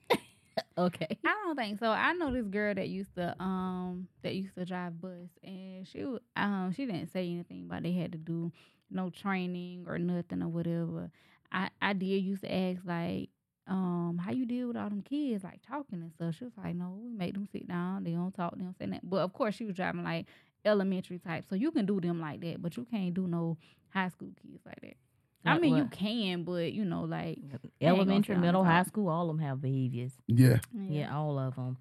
[0.78, 1.18] Okay.
[1.26, 1.88] I don't think so.
[1.90, 6.04] I know this girl that used to um that used to drive bus, and she
[6.36, 8.52] um she didn't say anything about they had to do
[8.92, 11.12] no training or nothing or whatever.
[11.52, 13.30] I I did used to ask like
[13.68, 16.36] um how you deal with all them kids like talking and stuff.
[16.36, 18.04] She was like, no, we make them sit down.
[18.04, 18.56] They don't talk.
[18.58, 19.10] They don't say that.
[19.10, 20.28] But of course, she was driving like
[20.66, 21.46] elementary type.
[21.50, 23.58] So you can do them like that, but you can't do no
[23.90, 24.98] high school kids like that.
[25.46, 27.40] I Like mean, you can, but you know, like
[27.82, 28.72] Elementary, middle, right.
[28.72, 30.12] high school, all of them have behaviors.
[30.28, 30.60] Yeah.
[30.74, 31.78] Yeah, all of them.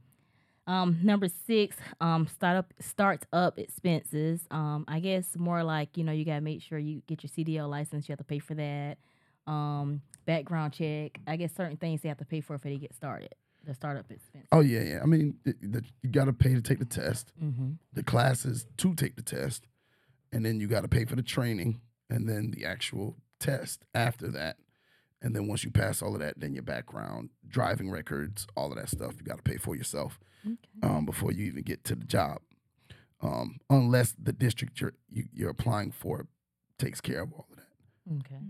[0.66, 4.46] Um, number six, um, start up starts up expenses.
[4.50, 7.68] Um, I guess more like you know you gotta make sure you get your CDL
[7.68, 8.08] license.
[8.08, 8.96] You have to pay for that.
[9.46, 11.20] Um, background check.
[11.26, 13.34] I guess certain things they have to pay for if they get started.
[13.66, 14.46] The startup expense.
[14.52, 15.00] Oh yeah, yeah.
[15.02, 17.32] I mean, the, the, you got to pay to take the test.
[17.42, 17.72] Mm-hmm.
[17.92, 19.66] The classes to take the test,
[20.32, 24.28] and then you got to pay for the training, and then the actual test after
[24.28, 24.56] that.
[25.22, 28.76] And then once you pass all of that, then your background, driving records, all of
[28.76, 30.20] that stuff, you got to pay for yourself
[30.82, 32.40] um, before you even get to the job.
[33.22, 36.26] Um, unless the district you're you, you're applying for
[36.78, 38.20] takes care of all of that.
[38.26, 38.42] Okay.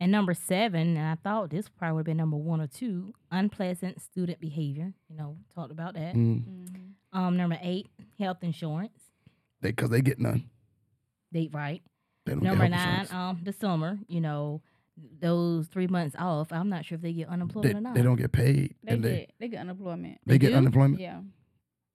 [0.00, 3.12] And number seven, and I thought this probably would have been number one or two,
[3.30, 4.92] unpleasant student behavior.
[5.08, 6.14] You know, talked about that.
[6.14, 6.92] Mm.
[7.12, 8.98] Um, number eight, health insurance.
[9.60, 10.50] They because they get none.
[11.32, 11.82] They right.
[12.26, 13.98] They don't Number get health nine, um, the summer.
[14.08, 14.60] You know,
[15.20, 16.52] those three months off.
[16.52, 17.94] I'm not sure if they get they, unemployment or not.
[17.94, 20.18] they don't get paid, They and get they they get unemployment.
[20.26, 20.56] they get do?
[20.56, 21.20] unemployment Yeah.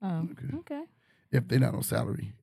[0.01, 0.57] Oh, Okay.
[0.59, 0.83] okay.
[1.31, 2.33] if they're not on salary.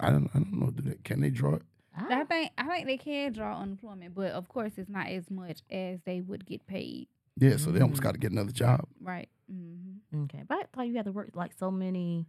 [0.00, 0.70] I don't I don't know.
[0.70, 1.62] Do they, can they draw it?
[1.96, 5.62] I think I think they can draw unemployment, but of course it's not as much
[5.70, 7.08] as they would get paid.
[7.40, 8.04] Yeah, so they almost Mm.
[8.04, 8.86] got to get another job.
[9.00, 9.28] Right.
[9.52, 10.24] Mm-hmm.
[10.24, 12.26] Okay, but I thought you had to work like so many.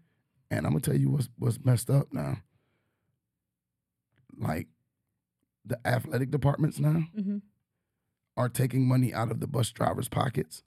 [0.52, 2.38] And I'm gonna tell you what's what's messed up now.
[4.38, 4.68] Like
[5.66, 7.38] the athletic departments now Mm-hmm.
[8.38, 10.64] are taking money out of the bus drivers' pockets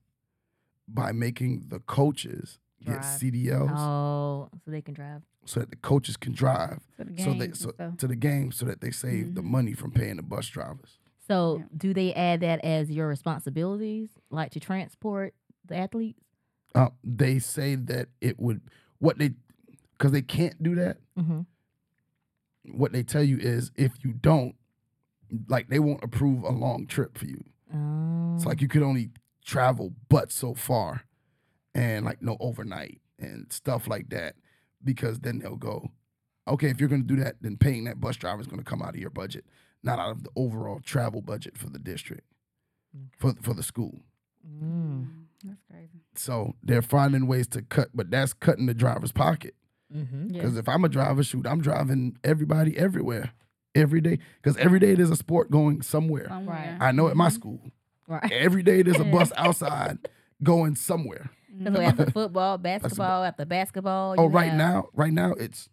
[0.89, 3.05] by making the coaches get Drive.
[3.05, 5.23] CDLs Oh, so they can drive.
[5.45, 8.53] so that the coaches can drive So the so they and so to the game
[8.53, 9.45] so that they save the Mhm.
[9.51, 10.99] money from paying the bus drivers.
[11.29, 11.65] So Yeah.
[11.77, 16.21] do they add that as your responsibilities, like to transport the athletes?
[16.75, 18.61] Uh, they say that it would
[18.99, 19.31] what they
[19.93, 20.99] because they can't do that.
[21.17, 21.43] Mm-hmm.
[22.77, 24.55] What they tell you is if you don't,
[25.49, 27.45] like they won't approve a long trip for you.
[27.73, 29.11] Um, It's like you could only
[29.45, 31.03] travel but so far
[31.75, 34.35] and like no overnight and stuff like that
[34.85, 35.91] because then they'll go,
[36.47, 38.65] okay, if you're going to do that, then paying that bus driver is going to
[38.65, 39.45] come out of your budget,
[39.83, 42.25] not out of the overall travel budget for the district,
[43.19, 44.01] for, for the school.
[44.47, 45.07] mm,
[45.45, 46.03] That's crazy.
[46.15, 49.55] So they're finding ways to cut, but that's cutting the driver's pocket.
[49.95, 50.27] mm-hmm.
[50.31, 50.43] Yeah.
[50.43, 53.33] Because if I'm a driver, shoot, I'm driving everybody everywhere
[53.75, 54.19] every day.
[54.41, 56.27] Because every day there's a sport going somewhere.
[56.29, 56.77] Somewhere.
[56.81, 57.33] I know at my Mhm.
[57.33, 57.71] school,
[58.09, 58.31] Right.
[58.33, 59.99] every day there's a bus outside
[60.43, 61.31] going somewhere.
[61.65, 64.15] So after football, basketball, after basketball.
[64.19, 65.69] Oh, right have- now, right now it's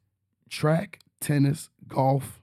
[0.49, 2.41] track, tennis, golf,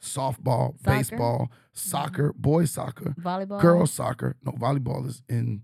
[0.00, 0.96] softball, Soccer?
[0.96, 4.36] baseball, soccer, boys soccer, volleyball, girls soccer.
[4.44, 5.62] No, volleyball is in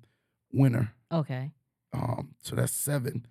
[0.52, 0.92] winter.
[1.10, 1.52] Okay.
[1.92, 3.26] Um, so that's seven.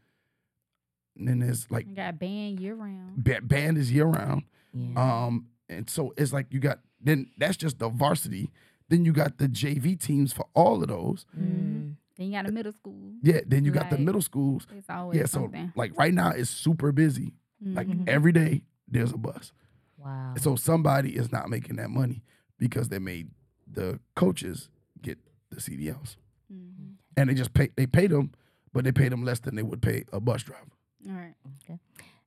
[1.18, 3.24] And then there's like You got band year round.
[3.24, 4.44] ba- band is year round.
[4.74, 5.26] Yeah.
[5.26, 8.50] Um, and so it's like you got then that's just the varsity.
[8.90, 11.26] Then you got the JV teams for all of those.
[11.38, 11.96] Mm.
[12.18, 13.12] Then you got a middle school.
[13.22, 14.66] Yeah, then you got the middle schools.
[14.74, 15.74] It's always Yeah, so something.
[15.76, 17.34] like right now it's super busy.
[17.62, 18.08] Like Mhm.
[18.08, 19.52] every day there's a bus.
[19.98, 20.36] Wow.
[20.40, 22.24] So somebody is not making that money
[22.58, 23.30] because they made
[23.70, 24.70] the coaches
[25.02, 25.18] get
[25.50, 26.16] the CDLs.
[26.52, 26.94] Mhm.
[27.18, 28.32] And they just pay they paid them,
[28.74, 30.72] but they paid them less than they would pay a bus driver.
[31.08, 31.36] All right.
[31.64, 31.78] Okay.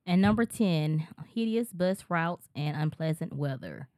[0.07, 3.89] And number 10, hideous bus routes and unpleasant weather.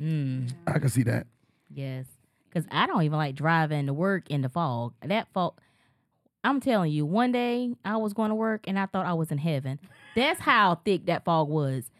[0.00, 1.26] Mm, I can see that.
[1.72, 2.06] yes.
[2.48, 4.94] Because I don't even like driving to work in the fog.
[5.04, 5.60] That fog,
[6.42, 9.30] I'm telling you, one day I was going to work and I thought I was
[9.30, 9.78] in heaven.
[10.16, 11.90] That's how thick that fog was.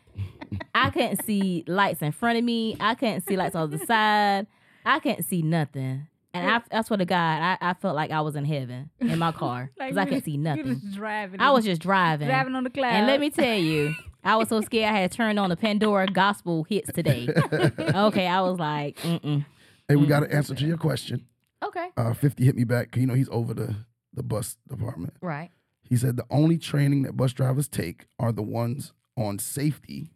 [0.75, 2.77] I couldn't see lights in front of me.
[2.81, 4.47] I couldn't see lights on the side.
[4.87, 6.07] I couldn't see nothing.
[6.43, 9.19] And I, I swear to God, I, I felt like I was in heaven in
[9.19, 10.81] my car because I you couldn't just- see You nothing.
[10.81, 11.41] just driving.
[11.41, 12.29] I was just driving.
[12.29, 12.97] driving on the clouds.
[12.97, 16.07] And let me tell you, I was so scared I had turned on the Pandora
[16.07, 17.29] gospel hits today.
[17.79, 19.45] okay, I was like, mm-mm.
[19.89, 21.27] Hey, we got an answer to your question.
[21.65, 21.89] Okay.
[21.97, 22.95] Uh, 50 hit me back.
[22.97, 23.75] You know, he's over the,
[24.13, 25.15] the bus department.
[25.21, 25.51] Right.
[25.83, 30.11] He said the only training that bus drivers take are the ones on safety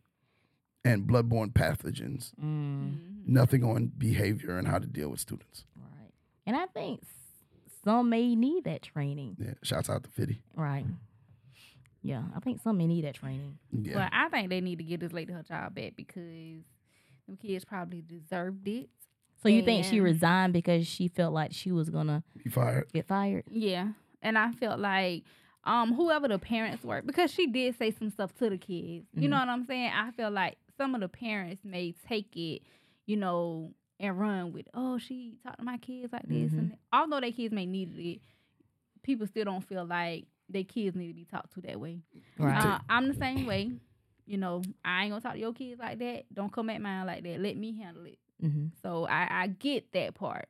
[0.84, 2.32] and bloodborne pathogens.
[2.42, 5.64] Mm, Nothing on behavior and how to deal with students.
[6.46, 6.54] Right.
[6.54, 7.02] And I think
[7.84, 9.36] some may need that training.
[9.38, 10.40] Yeah, shouts out to 50.
[10.56, 10.84] Right.
[12.02, 13.58] Yeah, I think some may need that training.
[13.70, 13.96] Yeah.
[13.96, 16.62] Well, I think they need to get this lady her job back because
[17.26, 18.88] them kids probably deserved it.
[19.42, 22.88] So you think she resigned because she felt like she was gonna He fired.
[22.92, 23.44] get fired?
[23.50, 23.88] Yeah,
[24.20, 25.24] and I felt like
[25.64, 29.06] um whoever the parents were because she did say some stuff to the kids.
[29.14, 29.90] You know what I'm saying?
[29.94, 32.62] I feel like some of the parents may take it,
[33.06, 37.20] you know, and run with, oh, she talked to my kids like this, and although
[37.20, 38.20] their kids may need it,
[39.02, 42.00] people still don't feel like their kids need to be talked to that way.
[42.38, 42.62] Right.
[42.62, 43.70] Uh, I'm the same way.
[44.26, 46.24] you know, I ain't gonna talk to your kids like that.
[46.32, 47.40] Don't come at mine like that.
[47.40, 48.18] Let me handle it.
[48.40, 50.48] hmm So I, I get that part,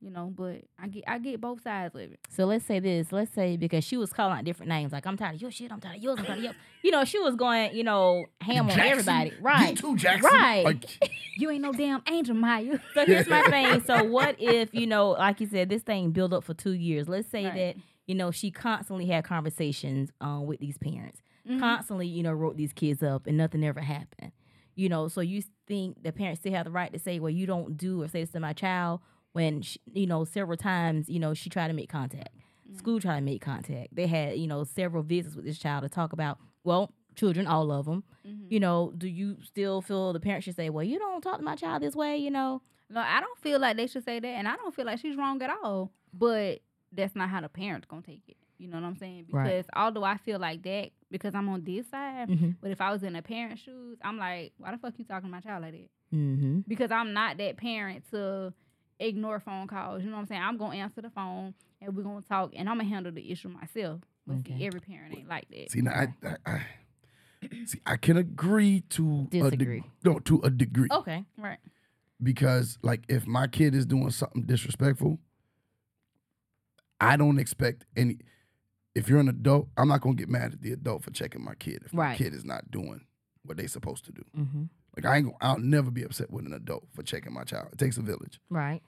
[0.00, 2.18] you know, but I get I get both sides of it.
[2.28, 3.12] So let's say this.
[3.12, 5.70] Let's say because she was calling out different names, like I'm tired of your shit,
[5.70, 6.54] I'm tired of yours, I'm tired of yours.
[6.82, 9.76] You know, she was going, you know, ham on Jackson, everybody, You right?
[9.76, 10.30] too, Jackson.
[10.32, 10.64] Right.
[10.64, 12.78] Like, You ain't no damn angel, Maya.
[12.94, 13.82] So here's my thing.
[13.82, 17.06] So what if you know, like you said, this thing built up for two years?
[17.08, 17.54] Let's say Right.
[17.54, 21.60] that you know she constantly had conversations um, with these parents, Mhm.
[21.60, 24.32] constantly you know wrote these kids up, and nothing ever happened.
[24.74, 27.44] You know, so you think the parents still have the right to say, well, you
[27.46, 29.00] don't do or say this to my child
[29.32, 32.30] when she, you know several times you know she tried to make contact,
[32.76, 33.94] school tried to make contact.
[33.94, 36.92] They had you know several visits with this child to talk about well.
[37.16, 38.04] Children, all of them.
[38.26, 38.46] Mhm.
[38.50, 41.42] You know, do you still feel the parents should say, "Well, you don't talk to
[41.44, 42.16] my child this way"?
[42.16, 44.84] You know, No, I don't feel like they should say that, and I don't feel
[44.86, 45.92] like she's wrong at all.
[46.12, 46.60] But
[46.92, 48.36] that's not how the parents gonna take it.
[48.58, 49.24] You know what I'm saying?
[49.26, 49.64] Because Right.
[49.76, 52.56] although I feel like that because I'm on this side, Mhm.
[52.60, 55.28] but if I was in a parent's shoes, I'm like, why the fuck you talking
[55.28, 55.90] to my child like that?
[56.16, 56.60] Mm-hmm.
[56.68, 58.52] Because I'm not that parent to
[59.00, 60.02] ignore phone calls.
[60.02, 60.42] You know what I'm saying?
[60.42, 63.48] I'm gonna answer the phone and we're gonna talk, and I'm gonna handle the issue
[63.48, 64.00] myself.
[64.26, 65.70] But see, every parent ain't like that.
[65.72, 66.62] see, now, I, I, I,
[67.64, 69.80] see, I can agree to a Disagree.
[69.80, 70.88] de- no, to a degree.
[70.92, 71.24] Okay.
[71.36, 71.58] Right.
[72.22, 75.18] because like if my kid is doing something disrespectful,
[77.00, 78.18] I don't expect any.
[78.94, 81.54] If you're an adult, I'm not gonna get mad at the adult for checking my
[81.54, 83.00] kid if my kid is not doing
[83.44, 84.22] what they supposed to do.
[84.36, 84.62] Mm-hmm.
[84.96, 87.68] Like I ain't gonna, I'll never be upset with an adult for checking my child.
[87.72, 88.80] It takes a village, Right.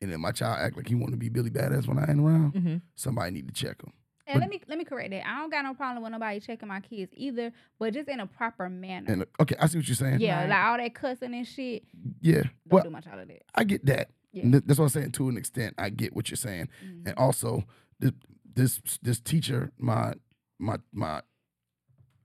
[0.00, 2.20] and then my child act like he want to be Billy Badass when I ain't
[2.20, 2.76] around, Mm-hmm.
[2.94, 3.92] somebody need to check him.
[4.28, 5.26] And But- let me let me correct that.
[5.26, 8.26] I don't got no problem with nobody checking my kids either, but just in a
[8.26, 9.12] proper manner.
[9.12, 10.20] And okay, I see what you're saying.
[10.20, 10.48] yeah, Right.
[10.48, 11.84] like all that cussing and shit.
[12.20, 12.42] yeah.
[12.42, 13.42] Don't Well, do much out of that.
[13.54, 14.10] I get that.
[14.32, 14.42] Yeah.
[14.50, 15.12] Th- That's what I'm saying.
[15.12, 16.68] To an extent, I get what you're saying.
[16.84, 17.06] Mhm.
[17.08, 17.64] and also
[18.00, 18.12] this
[18.54, 20.14] this this teacher my
[20.58, 21.22] my my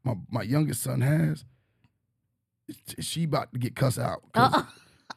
[0.04, 1.46] my my youngest son has
[3.00, 4.66] she about to get cussed out 'cause-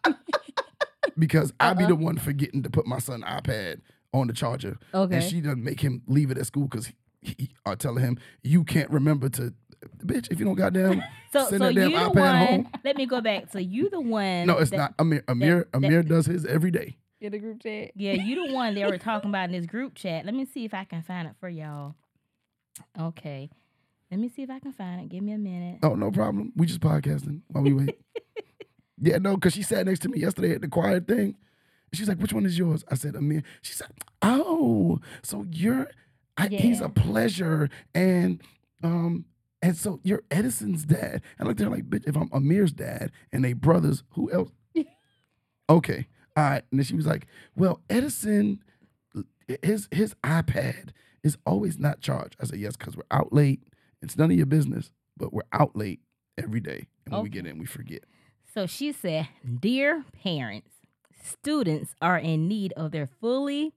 [0.04, 0.12] Uh-uh.
[1.18, 1.88] because I be Uh-uh.
[1.90, 3.80] the one forgetting to put my son iPad
[4.12, 5.16] on the charger Okay.
[5.16, 6.94] and she doesn't make him leave it at school because he,
[7.38, 9.52] he are telling him you can't remember to
[10.04, 12.46] bitch if you don't goddamn so send so that damn the iPad one.
[12.46, 13.50] home Let me go back.
[13.52, 14.46] So you the one.
[14.46, 17.62] no it's that- not Amir Amir that- Amir does his every day In the group
[17.62, 17.90] chat.
[17.96, 20.24] Yeah, you the one they were talking about in this group chat.
[20.24, 21.94] Let me see if I can find it for y'all.
[22.98, 23.50] Okay.
[24.14, 25.08] Let me see if I can find it.
[25.08, 25.80] Give me a minute.
[25.82, 26.52] Oh, no problem.
[26.54, 27.98] We just podcasting while we wait.
[29.02, 31.34] yeah, no, because she sat next to me yesterday at the choir thing.
[31.92, 32.84] She's like, which one is yours?
[32.88, 33.42] I said, Amir.
[33.60, 33.88] She said,
[34.22, 35.88] oh, so you're,
[36.36, 37.68] I, he's a pleasure.
[37.92, 38.40] And,
[38.84, 39.24] um,
[39.60, 41.20] and so you're Edison's dad.
[41.36, 44.30] And I looked at her like, bitch, if I'm Amir's dad and they brothers, who
[44.30, 44.52] else?
[45.68, 46.06] okay.
[46.36, 46.62] All right.
[46.70, 48.62] And then she was like, well, Edison,
[49.60, 50.90] his, his iPad
[51.24, 52.36] is always not charged.
[52.40, 53.60] I said, yes, because we're out late.
[54.04, 56.00] It's none of your business, but we're out late
[56.36, 56.88] every day.
[57.06, 58.04] And when we get in, we forget.
[58.52, 59.28] So she said,
[59.60, 60.70] Dear parents,
[61.22, 63.72] students are in need of their fully,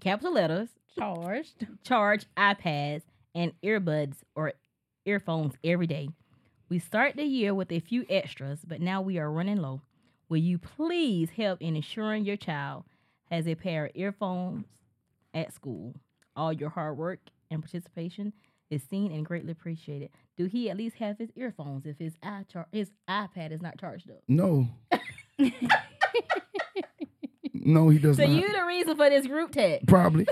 [0.00, 1.66] capital letters, Charged.
[1.82, 3.02] charged iPads
[3.34, 4.52] and earbuds or
[5.06, 6.10] earphones every day.
[6.68, 9.80] We start the year with a few extras, but now we are running low.
[10.28, 12.84] Will you please help in ensuring your child
[13.30, 14.66] has a pair of earphones
[15.32, 15.94] at school?
[16.36, 18.34] All your hard work and participation
[18.70, 20.10] is seen and greatly appreciated.
[20.36, 23.78] Do he at least have his earphones if his i char- his iPad is not
[23.78, 24.22] charged up?
[24.28, 24.68] No.
[27.52, 28.26] no, he does not.
[28.26, 28.40] So not.
[28.40, 29.86] you the reason for this group text.
[29.86, 30.26] Probably.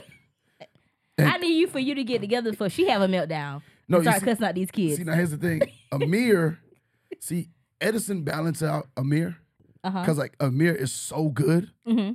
[1.19, 3.63] I need you for you to get together before she have a meltdown.
[3.89, 4.97] No, start see- cussing out these kids.
[4.97, 5.61] See, now here's the thing.
[5.93, 6.59] Amir,
[7.21, 9.37] see, Edison balance out Amir
[9.85, 10.01] uh-huh.
[10.01, 12.13] because like Amir is so good Mm-hmm.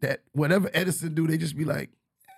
[0.00, 1.90] that whatever Edison do, they just be like,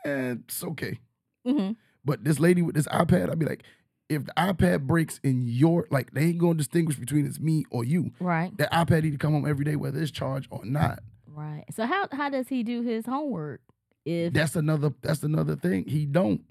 [0.05, 0.99] eh, it's okay.
[1.47, 1.73] Mm-hmm.
[2.07, 3.65] But this lady with this iPad, I'd be like,
[4.09, 7.85] if the iPad breaks in your like, they ain't gonna distinguish between it's me or
[7.85, 8.13] you.
[8.21, 8.57] Right.
[8.57, 11.01] That iPad need to come home every day, whether it's charged or not.
[11.27, 11.65] Right.
[11.75, 13.61] So how how does he do his homework?
[14.07, 14.95] If That's another.
[15.03, 15.85] That's another thing.
[15.89, 16.43] He don't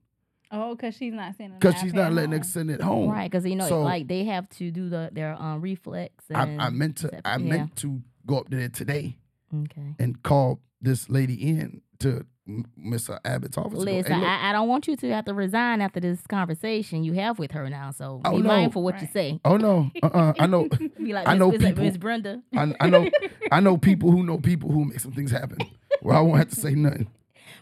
[0.51, 1.58] Oh, because she's not sending.
[1.58, 3.10] because she's not letting us send it home.
[3.10, 6.26] right, because you know, So- like they have to do the their um reflex.
[6.34, 7.10] I, And I meant to.
[7.10, 7.49] sep- I yeah.
[7.49, 9.18] meant to go up there today
[9.53, 9.95] Okay.
[9.99, 13.74] and call this lady in to M- Miss Abbott's office.
[13.80, 17.04] and Listen, "Hey, I, I don't want you to have to resign after this conversation
[17.04, 17.91] you have with her now.
[17.91, 18.48] So Oh, be no.
[18.48, 19.39] mindful what you say.
[19.46, 20.68] oh no, uh-uh, I know,
[20.98, 22.41] Be like, I know Miss- people- Miss Brenda.
[22.56, 23.10] I, I know,
[23.52, 25.58] I know people who know people who make some things happen.
[26.02, 27.08] Where I won't have to say nothing.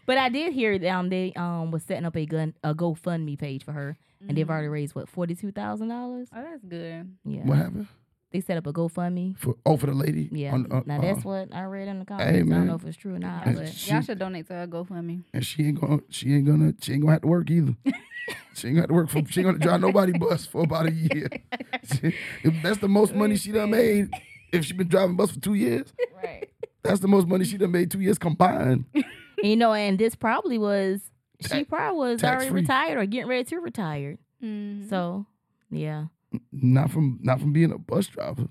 [0.06, 3.38] But I did hear that um they um was setting up a gun a GoFundMe
[3.40, 6.28] page for her, and they've already raised what forty two thousand dollars.
[6.36, 7.16] Oh, that's good.
[7.24, 7.88] Yeah, What happened
[8.34, 9.38] they set up a GoFundMe.
[9.38, 9.56] for?
[9.66, 10.28] Oh, for the lady.
[10.32, 12.30] Yeah, On- uh, now that's uh, what I read in the comments.
[12.30, 12.50] I man.
[12.50, 14.68] don't know if it's true or not, And but she- Y'all should donate to her
[14.68, 15.24] GoFundMe.
[15.34, 16.00] and she ain't gonna.
[16.10, 16.74] She ain't gonna.
[16.82, 17.76] She ain't gonna have to work either.
[18.56, 19.22] She ain't got to work for.
[19.28, 21.28] She ain't gonna drive nobody bus for about a year.
[21.92, 24.10] She- if that's the most money she done made.
[24.52, 25.92] If she been driving bus for two years,
[26.24, 26.48] Right.
[26.84, 28.86] that's the most money she done made two years combined.
[29.44, 31.02] you know, and this probably was
[31.42, 32.62] she probably was already tax-free.
[32.62, 34.18] retired or getting ready to retire.
[34.42, 34.88] Mhm.
[34.90, 35.26] So
[35.72, 36.06] yeah.
[36.52, 38.48] Not from not from being a bus driver.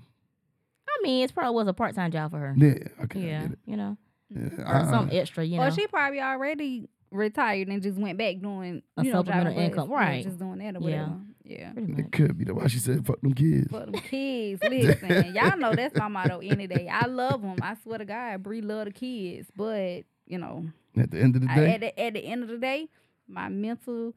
[0.87, 2.53] I mean, it probably was a part time job for her.
[2.57, 3.59] Yeah, okay, I Yeah, get it.
[3.65, 3.97] you know,
[4.29, 4.89] Yeah, or uh-uh.
[4.89, 5.63] some extra, you know.
[5.67, 9.69] Or she probably already retired and just went back doing A you know, supplemental driving
[9.69, 10.23] income, bus, right.
[10.23, 11.01] Just doing that or Yeah.
[11.07, 11.19] whatever.
[11.43, 11.71] Yeah.
[11.73, 13.67] Pretty It could be the why she said fuck them kids.
[13.69, 16.87] For them kids, listen, y'all know that's my motto any day.
[16.87, 17.57] I love them.
[17.61, 20.65] I swear to God, Bre love the kids, but you know,
[20.97, 22.87] At the end of the I, day, at the at the end of the day,
[23.27, 24.13] my mental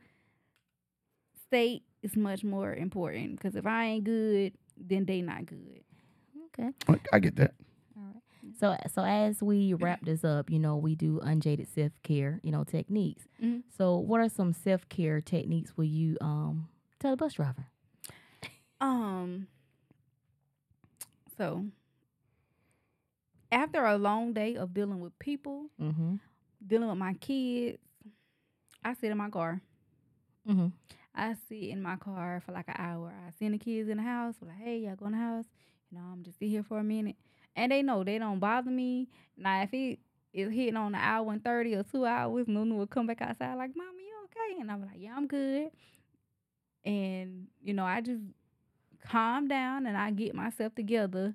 [1.48, 5.80] state is much more important because if I ain't good, then they not good.
[6.58, 6.70] Okay.
[6.88, 7.54] I, I get that.
[8.60, 12.52] So so as we wrap this up, you know, we do Unjayded self care, you
[12.52, 13.24] know, techniques.
[13.42, 13.62] Mhm.
[13.76, 16.68] So what are some self care techniques will you um
[17.00, 17.66] tell the bus driver?
[18.80, 19.48] Um.
[21.36, 21.66] So
[23.52, 26.16] after a long day of dealing with people, Mm-hmm.
[26.66, 27.78] dealing with my kids,
[28.84, 29.60] I sit in my car.
[30.48, 30.68] Mm-hmm.
[31.16, 33.12] I sit in my car for like an hour.
[33.26, 34.34] I send the kids in the house.
[34.40, 35.46] Like, hey, y'all go in the house.
[35.90, 37.16] You know, I'm just sit here for a minute.
[37.54, 39.08] And they know they don't bother me.
[39.36, 39.98] Now, if it
[40.32, 43.54] is hitting on an hour and 30 or two hours, Nunu will come back outside
[43.54, 44.60] like, Mama, you okay?
[44.60, 45.70] And I'm like, yeah, I'm good.
[46.84, 48.22] And, you know, I just
[49.08, 51.34] calm down and I get myself together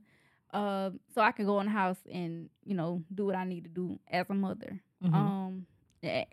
[0.53, 3.63] uh, so I can go in the house and, you know, do what I need
[3.63, 4.79] to do as a mother.
[5.03, 5.13] Mhm.
[5.13, 5.65] Um,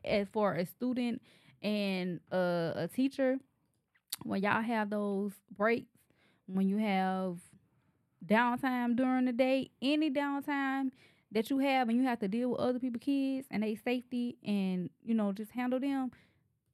[0.05, 1.23] as for a student
[1.63, 3.39] and uh, a teacher,
[4.25, 5.87] when y'all have those breaks,
[6.47, 7.39] when you have
[8.25, 10.91] downtime during the day, any downtime
[11.33, 14.37] that you have, and you have to deal with other people's kids and their safety,
[14.45, 16.11] and you know just handle them,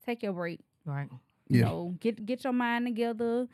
[0.04, 0.60] take your break.
[0.84, 1.08] Right.
[1.48, 1.64] You Yeah.
[1.66, 3.48] know, get get your mind together.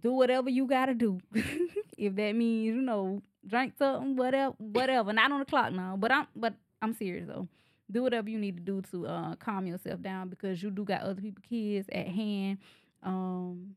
[0.00, 1.20] Do whatever you gotta do.
[1.98, 5.12] if that means you know drink something, whatever, whatever.
[5.12, 7.48] Not on the clock now, but I'm but I'm serious though.
[7.90, 11.02] Do whatever you need to do to uh, calm yourself down because you do got
[11.02, 12.58] other people kids at hand.
[13.02, 13.76] Um,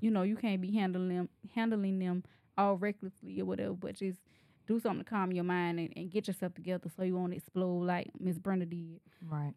[0.00, 2.24] you know you can't be handling them handling them
[2.58, 4.18] all recklessly or whatever, but just
[4.66, 7.84] do something to calm your mind and, and get yourself together so you won't explode
[7.84, 9.00] like Miss Brenda did.
[9.26, 9.54] Right.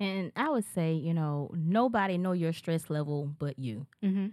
[0.00, 3.86] And I would say, you know, nobody know your stress level but you.
[4.02, 4.28] Mm-hmm.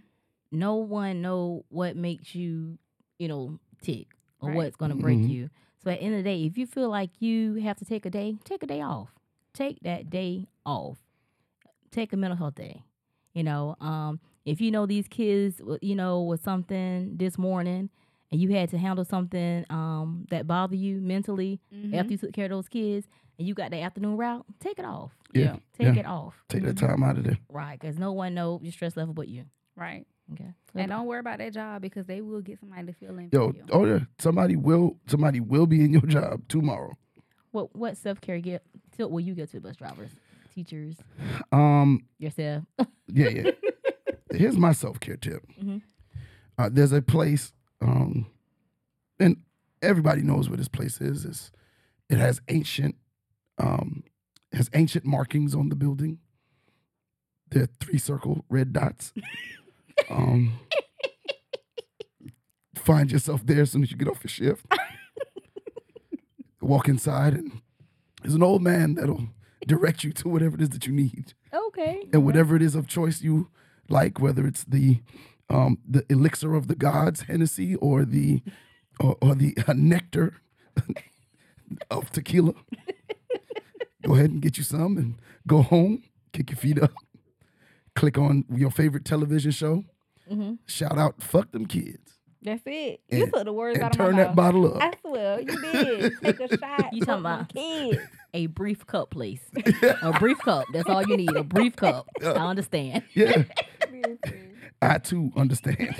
[0.52, 2.78] No one know what makes you,
[3.20, 4.08] you know, tick
[4.42, 4.56] or Right.
[4.58, 5.30] what's gonna break Mhm.
[5.30, 5.50] you.
[5.84, 8.06] So at the end of the day, if you feel like you have to take
[8.06, 9.16] a day, take a day off.
[9.54, 11.00] Take that day off.
[11.92, 12.84] Take a mental health day.
[13.34, 17.90] You know, um, if you know these kids, you know, with something this morning,
[18.32, 21.96] and you had to handle something um, that bothered you mentally Mm-hmm.
[21.96, 24.86] after you took care of those kids, and you got the afternoon route, take it
[24.86, 25.12] off.
[25.34, 26.02] Yeah, Take yeah.
[26.02, 26.44] it off.
[26.50, 27.38] Take that time out of there.
[27.50, 29.46] Right, because no one knows your stress level but you.
[29.76, 30.06] Right.
[30.34, 30.54] Okay.
[30.76, 33.50] And don't worry about that job because they will get somebody to fill in Yo,
[33.52, 33.64] for you.
[33.72, 36.94] oh yeah, somebody will somebody will be in your job tomorrow.
[37.52, 38.64] What what self care get
[38.96, 40.12] tip will you get to bus drivers,
[40.56, 40.96] teachers,
[41.52, 42.64] Um, yourself?
[43.08, 43.52] yeah, yeah.
[44.32, 45.44] Here's my self care tip.
[45.62, 45.82] Mhm.
[46.58, 47.52] Uh, there's a place,
[47.82, 48.28] um,
[49.20, 49.38] and
[49.82, 51.26] everybody knows where this place is.
[51.26, 51.52] It's,
[52.10, 52.96] it has ancient,
[53.58, 54.04] um,
[54.54, 56.20] has ancient markings on the building.
[57.50, 59.12] There are three circle red dots.
[60.10, 60.60] um,
[62.76, 64.66] find yourself there as soon as you get off your shift.
[66.62, 67.62] Walk inside, and
[68.22, 69.30] there's an old man that'll
[69.68, 72.08] direct you to whatever it is that you need okay.
[72.12, 73.50] and whatever it is of choice you
[73.90, 75.02] like, whether it's the
[75.50, 78.42] um, the elixir of the gods, Hennessy, or the
[79.00, 80.36] or, or the uh, nectar
[81.92, 82.54] of tequila.
[84.04, 85.16] go ahead and get you some, and
[85.48, 86.94] go home, kick your feet up,
[87.96, 89.84] click on your favorite television show.
[90.32, 90.60] Mhm.
[90.66, 93.02] Shout out, fuck them kids, That's it.
[93.10, 94.36] You And- took the words and out of turn that mouth.
[94.36, 94.82] bottle up.
[94.82, 96.14] I swear, you did.
[96.24, 96.94] Take a shot.
[96.94, 97.98] You talking about- kids?
[98.34, 99.42] A brief cup, please.
[100.02, 100.66] a brief cup.
[100.72, 101.36] That's all you need.
[101.36, 102.08] A brief cup.
[102.24, 103.04] I understand.
[103.14, 103.44] yeah,
[104.82, 105.94] I too understand.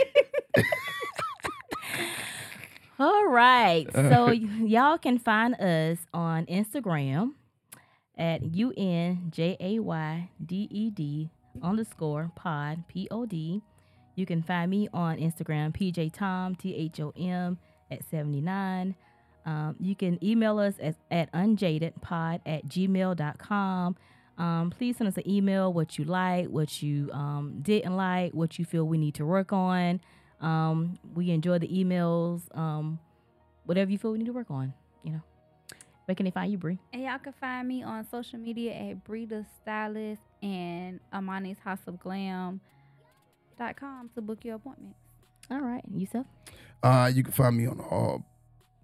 [3.00, 3.86] All right.
[3.94, 4.36] So y-
[4.66, 7.34] y'all can find us on Instagram
[8.18, 11.32] at U N J A Y D E D
[11.62, 13.62] underscore pod P O D.
[14.16, 17.58] You can find me on Instagram, PJ Tom T H O M
[17.90, 18.96] at 79.
[19.46, 23.96] Um, you can email us as, at unjaydedpod at gmail.com.
[24.38, 28.58] Um, please send us an email what you like, what you um, didn't like, what
[28.58, 30.00] you feel we need to work on.
[30.40, 33.00] Um, we enjoy the emails, um,
[33.66, 34.74] whatever you feel we need to work on,
[35.04, 35.22] you know.
[36.12, 36.72] If Where can they find you, Bre?
[36.92, 42.02] And y'all can find me on social media at Breeda Stylist and Amani's House of
[42.02, 42.60] Glam
[43.58, 45.00] dot com to book your appointments.
[45.50, 46.26] All right, and yourself.
[46.84, 48.26] Uh, you can find me on all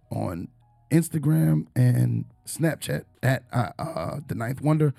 [0.09, 0.47] on
[0.89, 4.93] Instagram and Snapchat at uh, uh, the Ninth Wonder,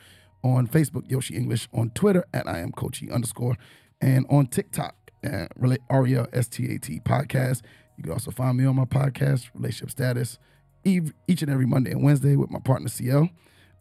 [0.45, 3.57] on Facebook Yoshi English, on Twitter at I am Coachy underscore,
[4.03, 7.63] and on TikTok at Rela- Aria S T A T podcast.
[7.97, 10.39] You can also find me on my podcast Relationship Status ev-
[10.85, 13.29] each and every Monday and Wednesday with my partner CL.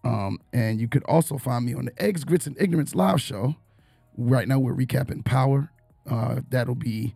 [0.03, 3.55] Um, and you could also find me on the Eggs, Grits, and Ignorance live show.
[4.15, 5.71] Right now we're recapping Power.
[6.09, 7.13] Uh, that'll be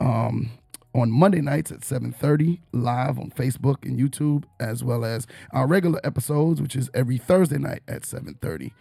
[0.00, 0.50] um,
[0.94, 6.00] on Monday nights at 7:30 live on Facebook and YouTube, as well as our regular
[6.04, 8.72] episodes, which is every Thursday night at 7:30.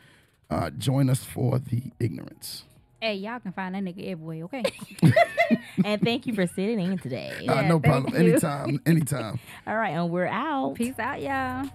[0.49, 2.65] Uh, join us for the ignorance.
[3.01, 4.63] Hey, y'all can find that nigga everywhere, okay?
[5.83, 7.31] and thank you for sitting in today.
[7.49, 8.13] uh, Yeah, no problem.
[8.13, 8.19] you.
[8.33, 8.79] Anytime.
[8.85, 9.39] Anytime.
[9.65, 10.75] All right, and we're out.
[10.75, 11.67] Peace out, y'all.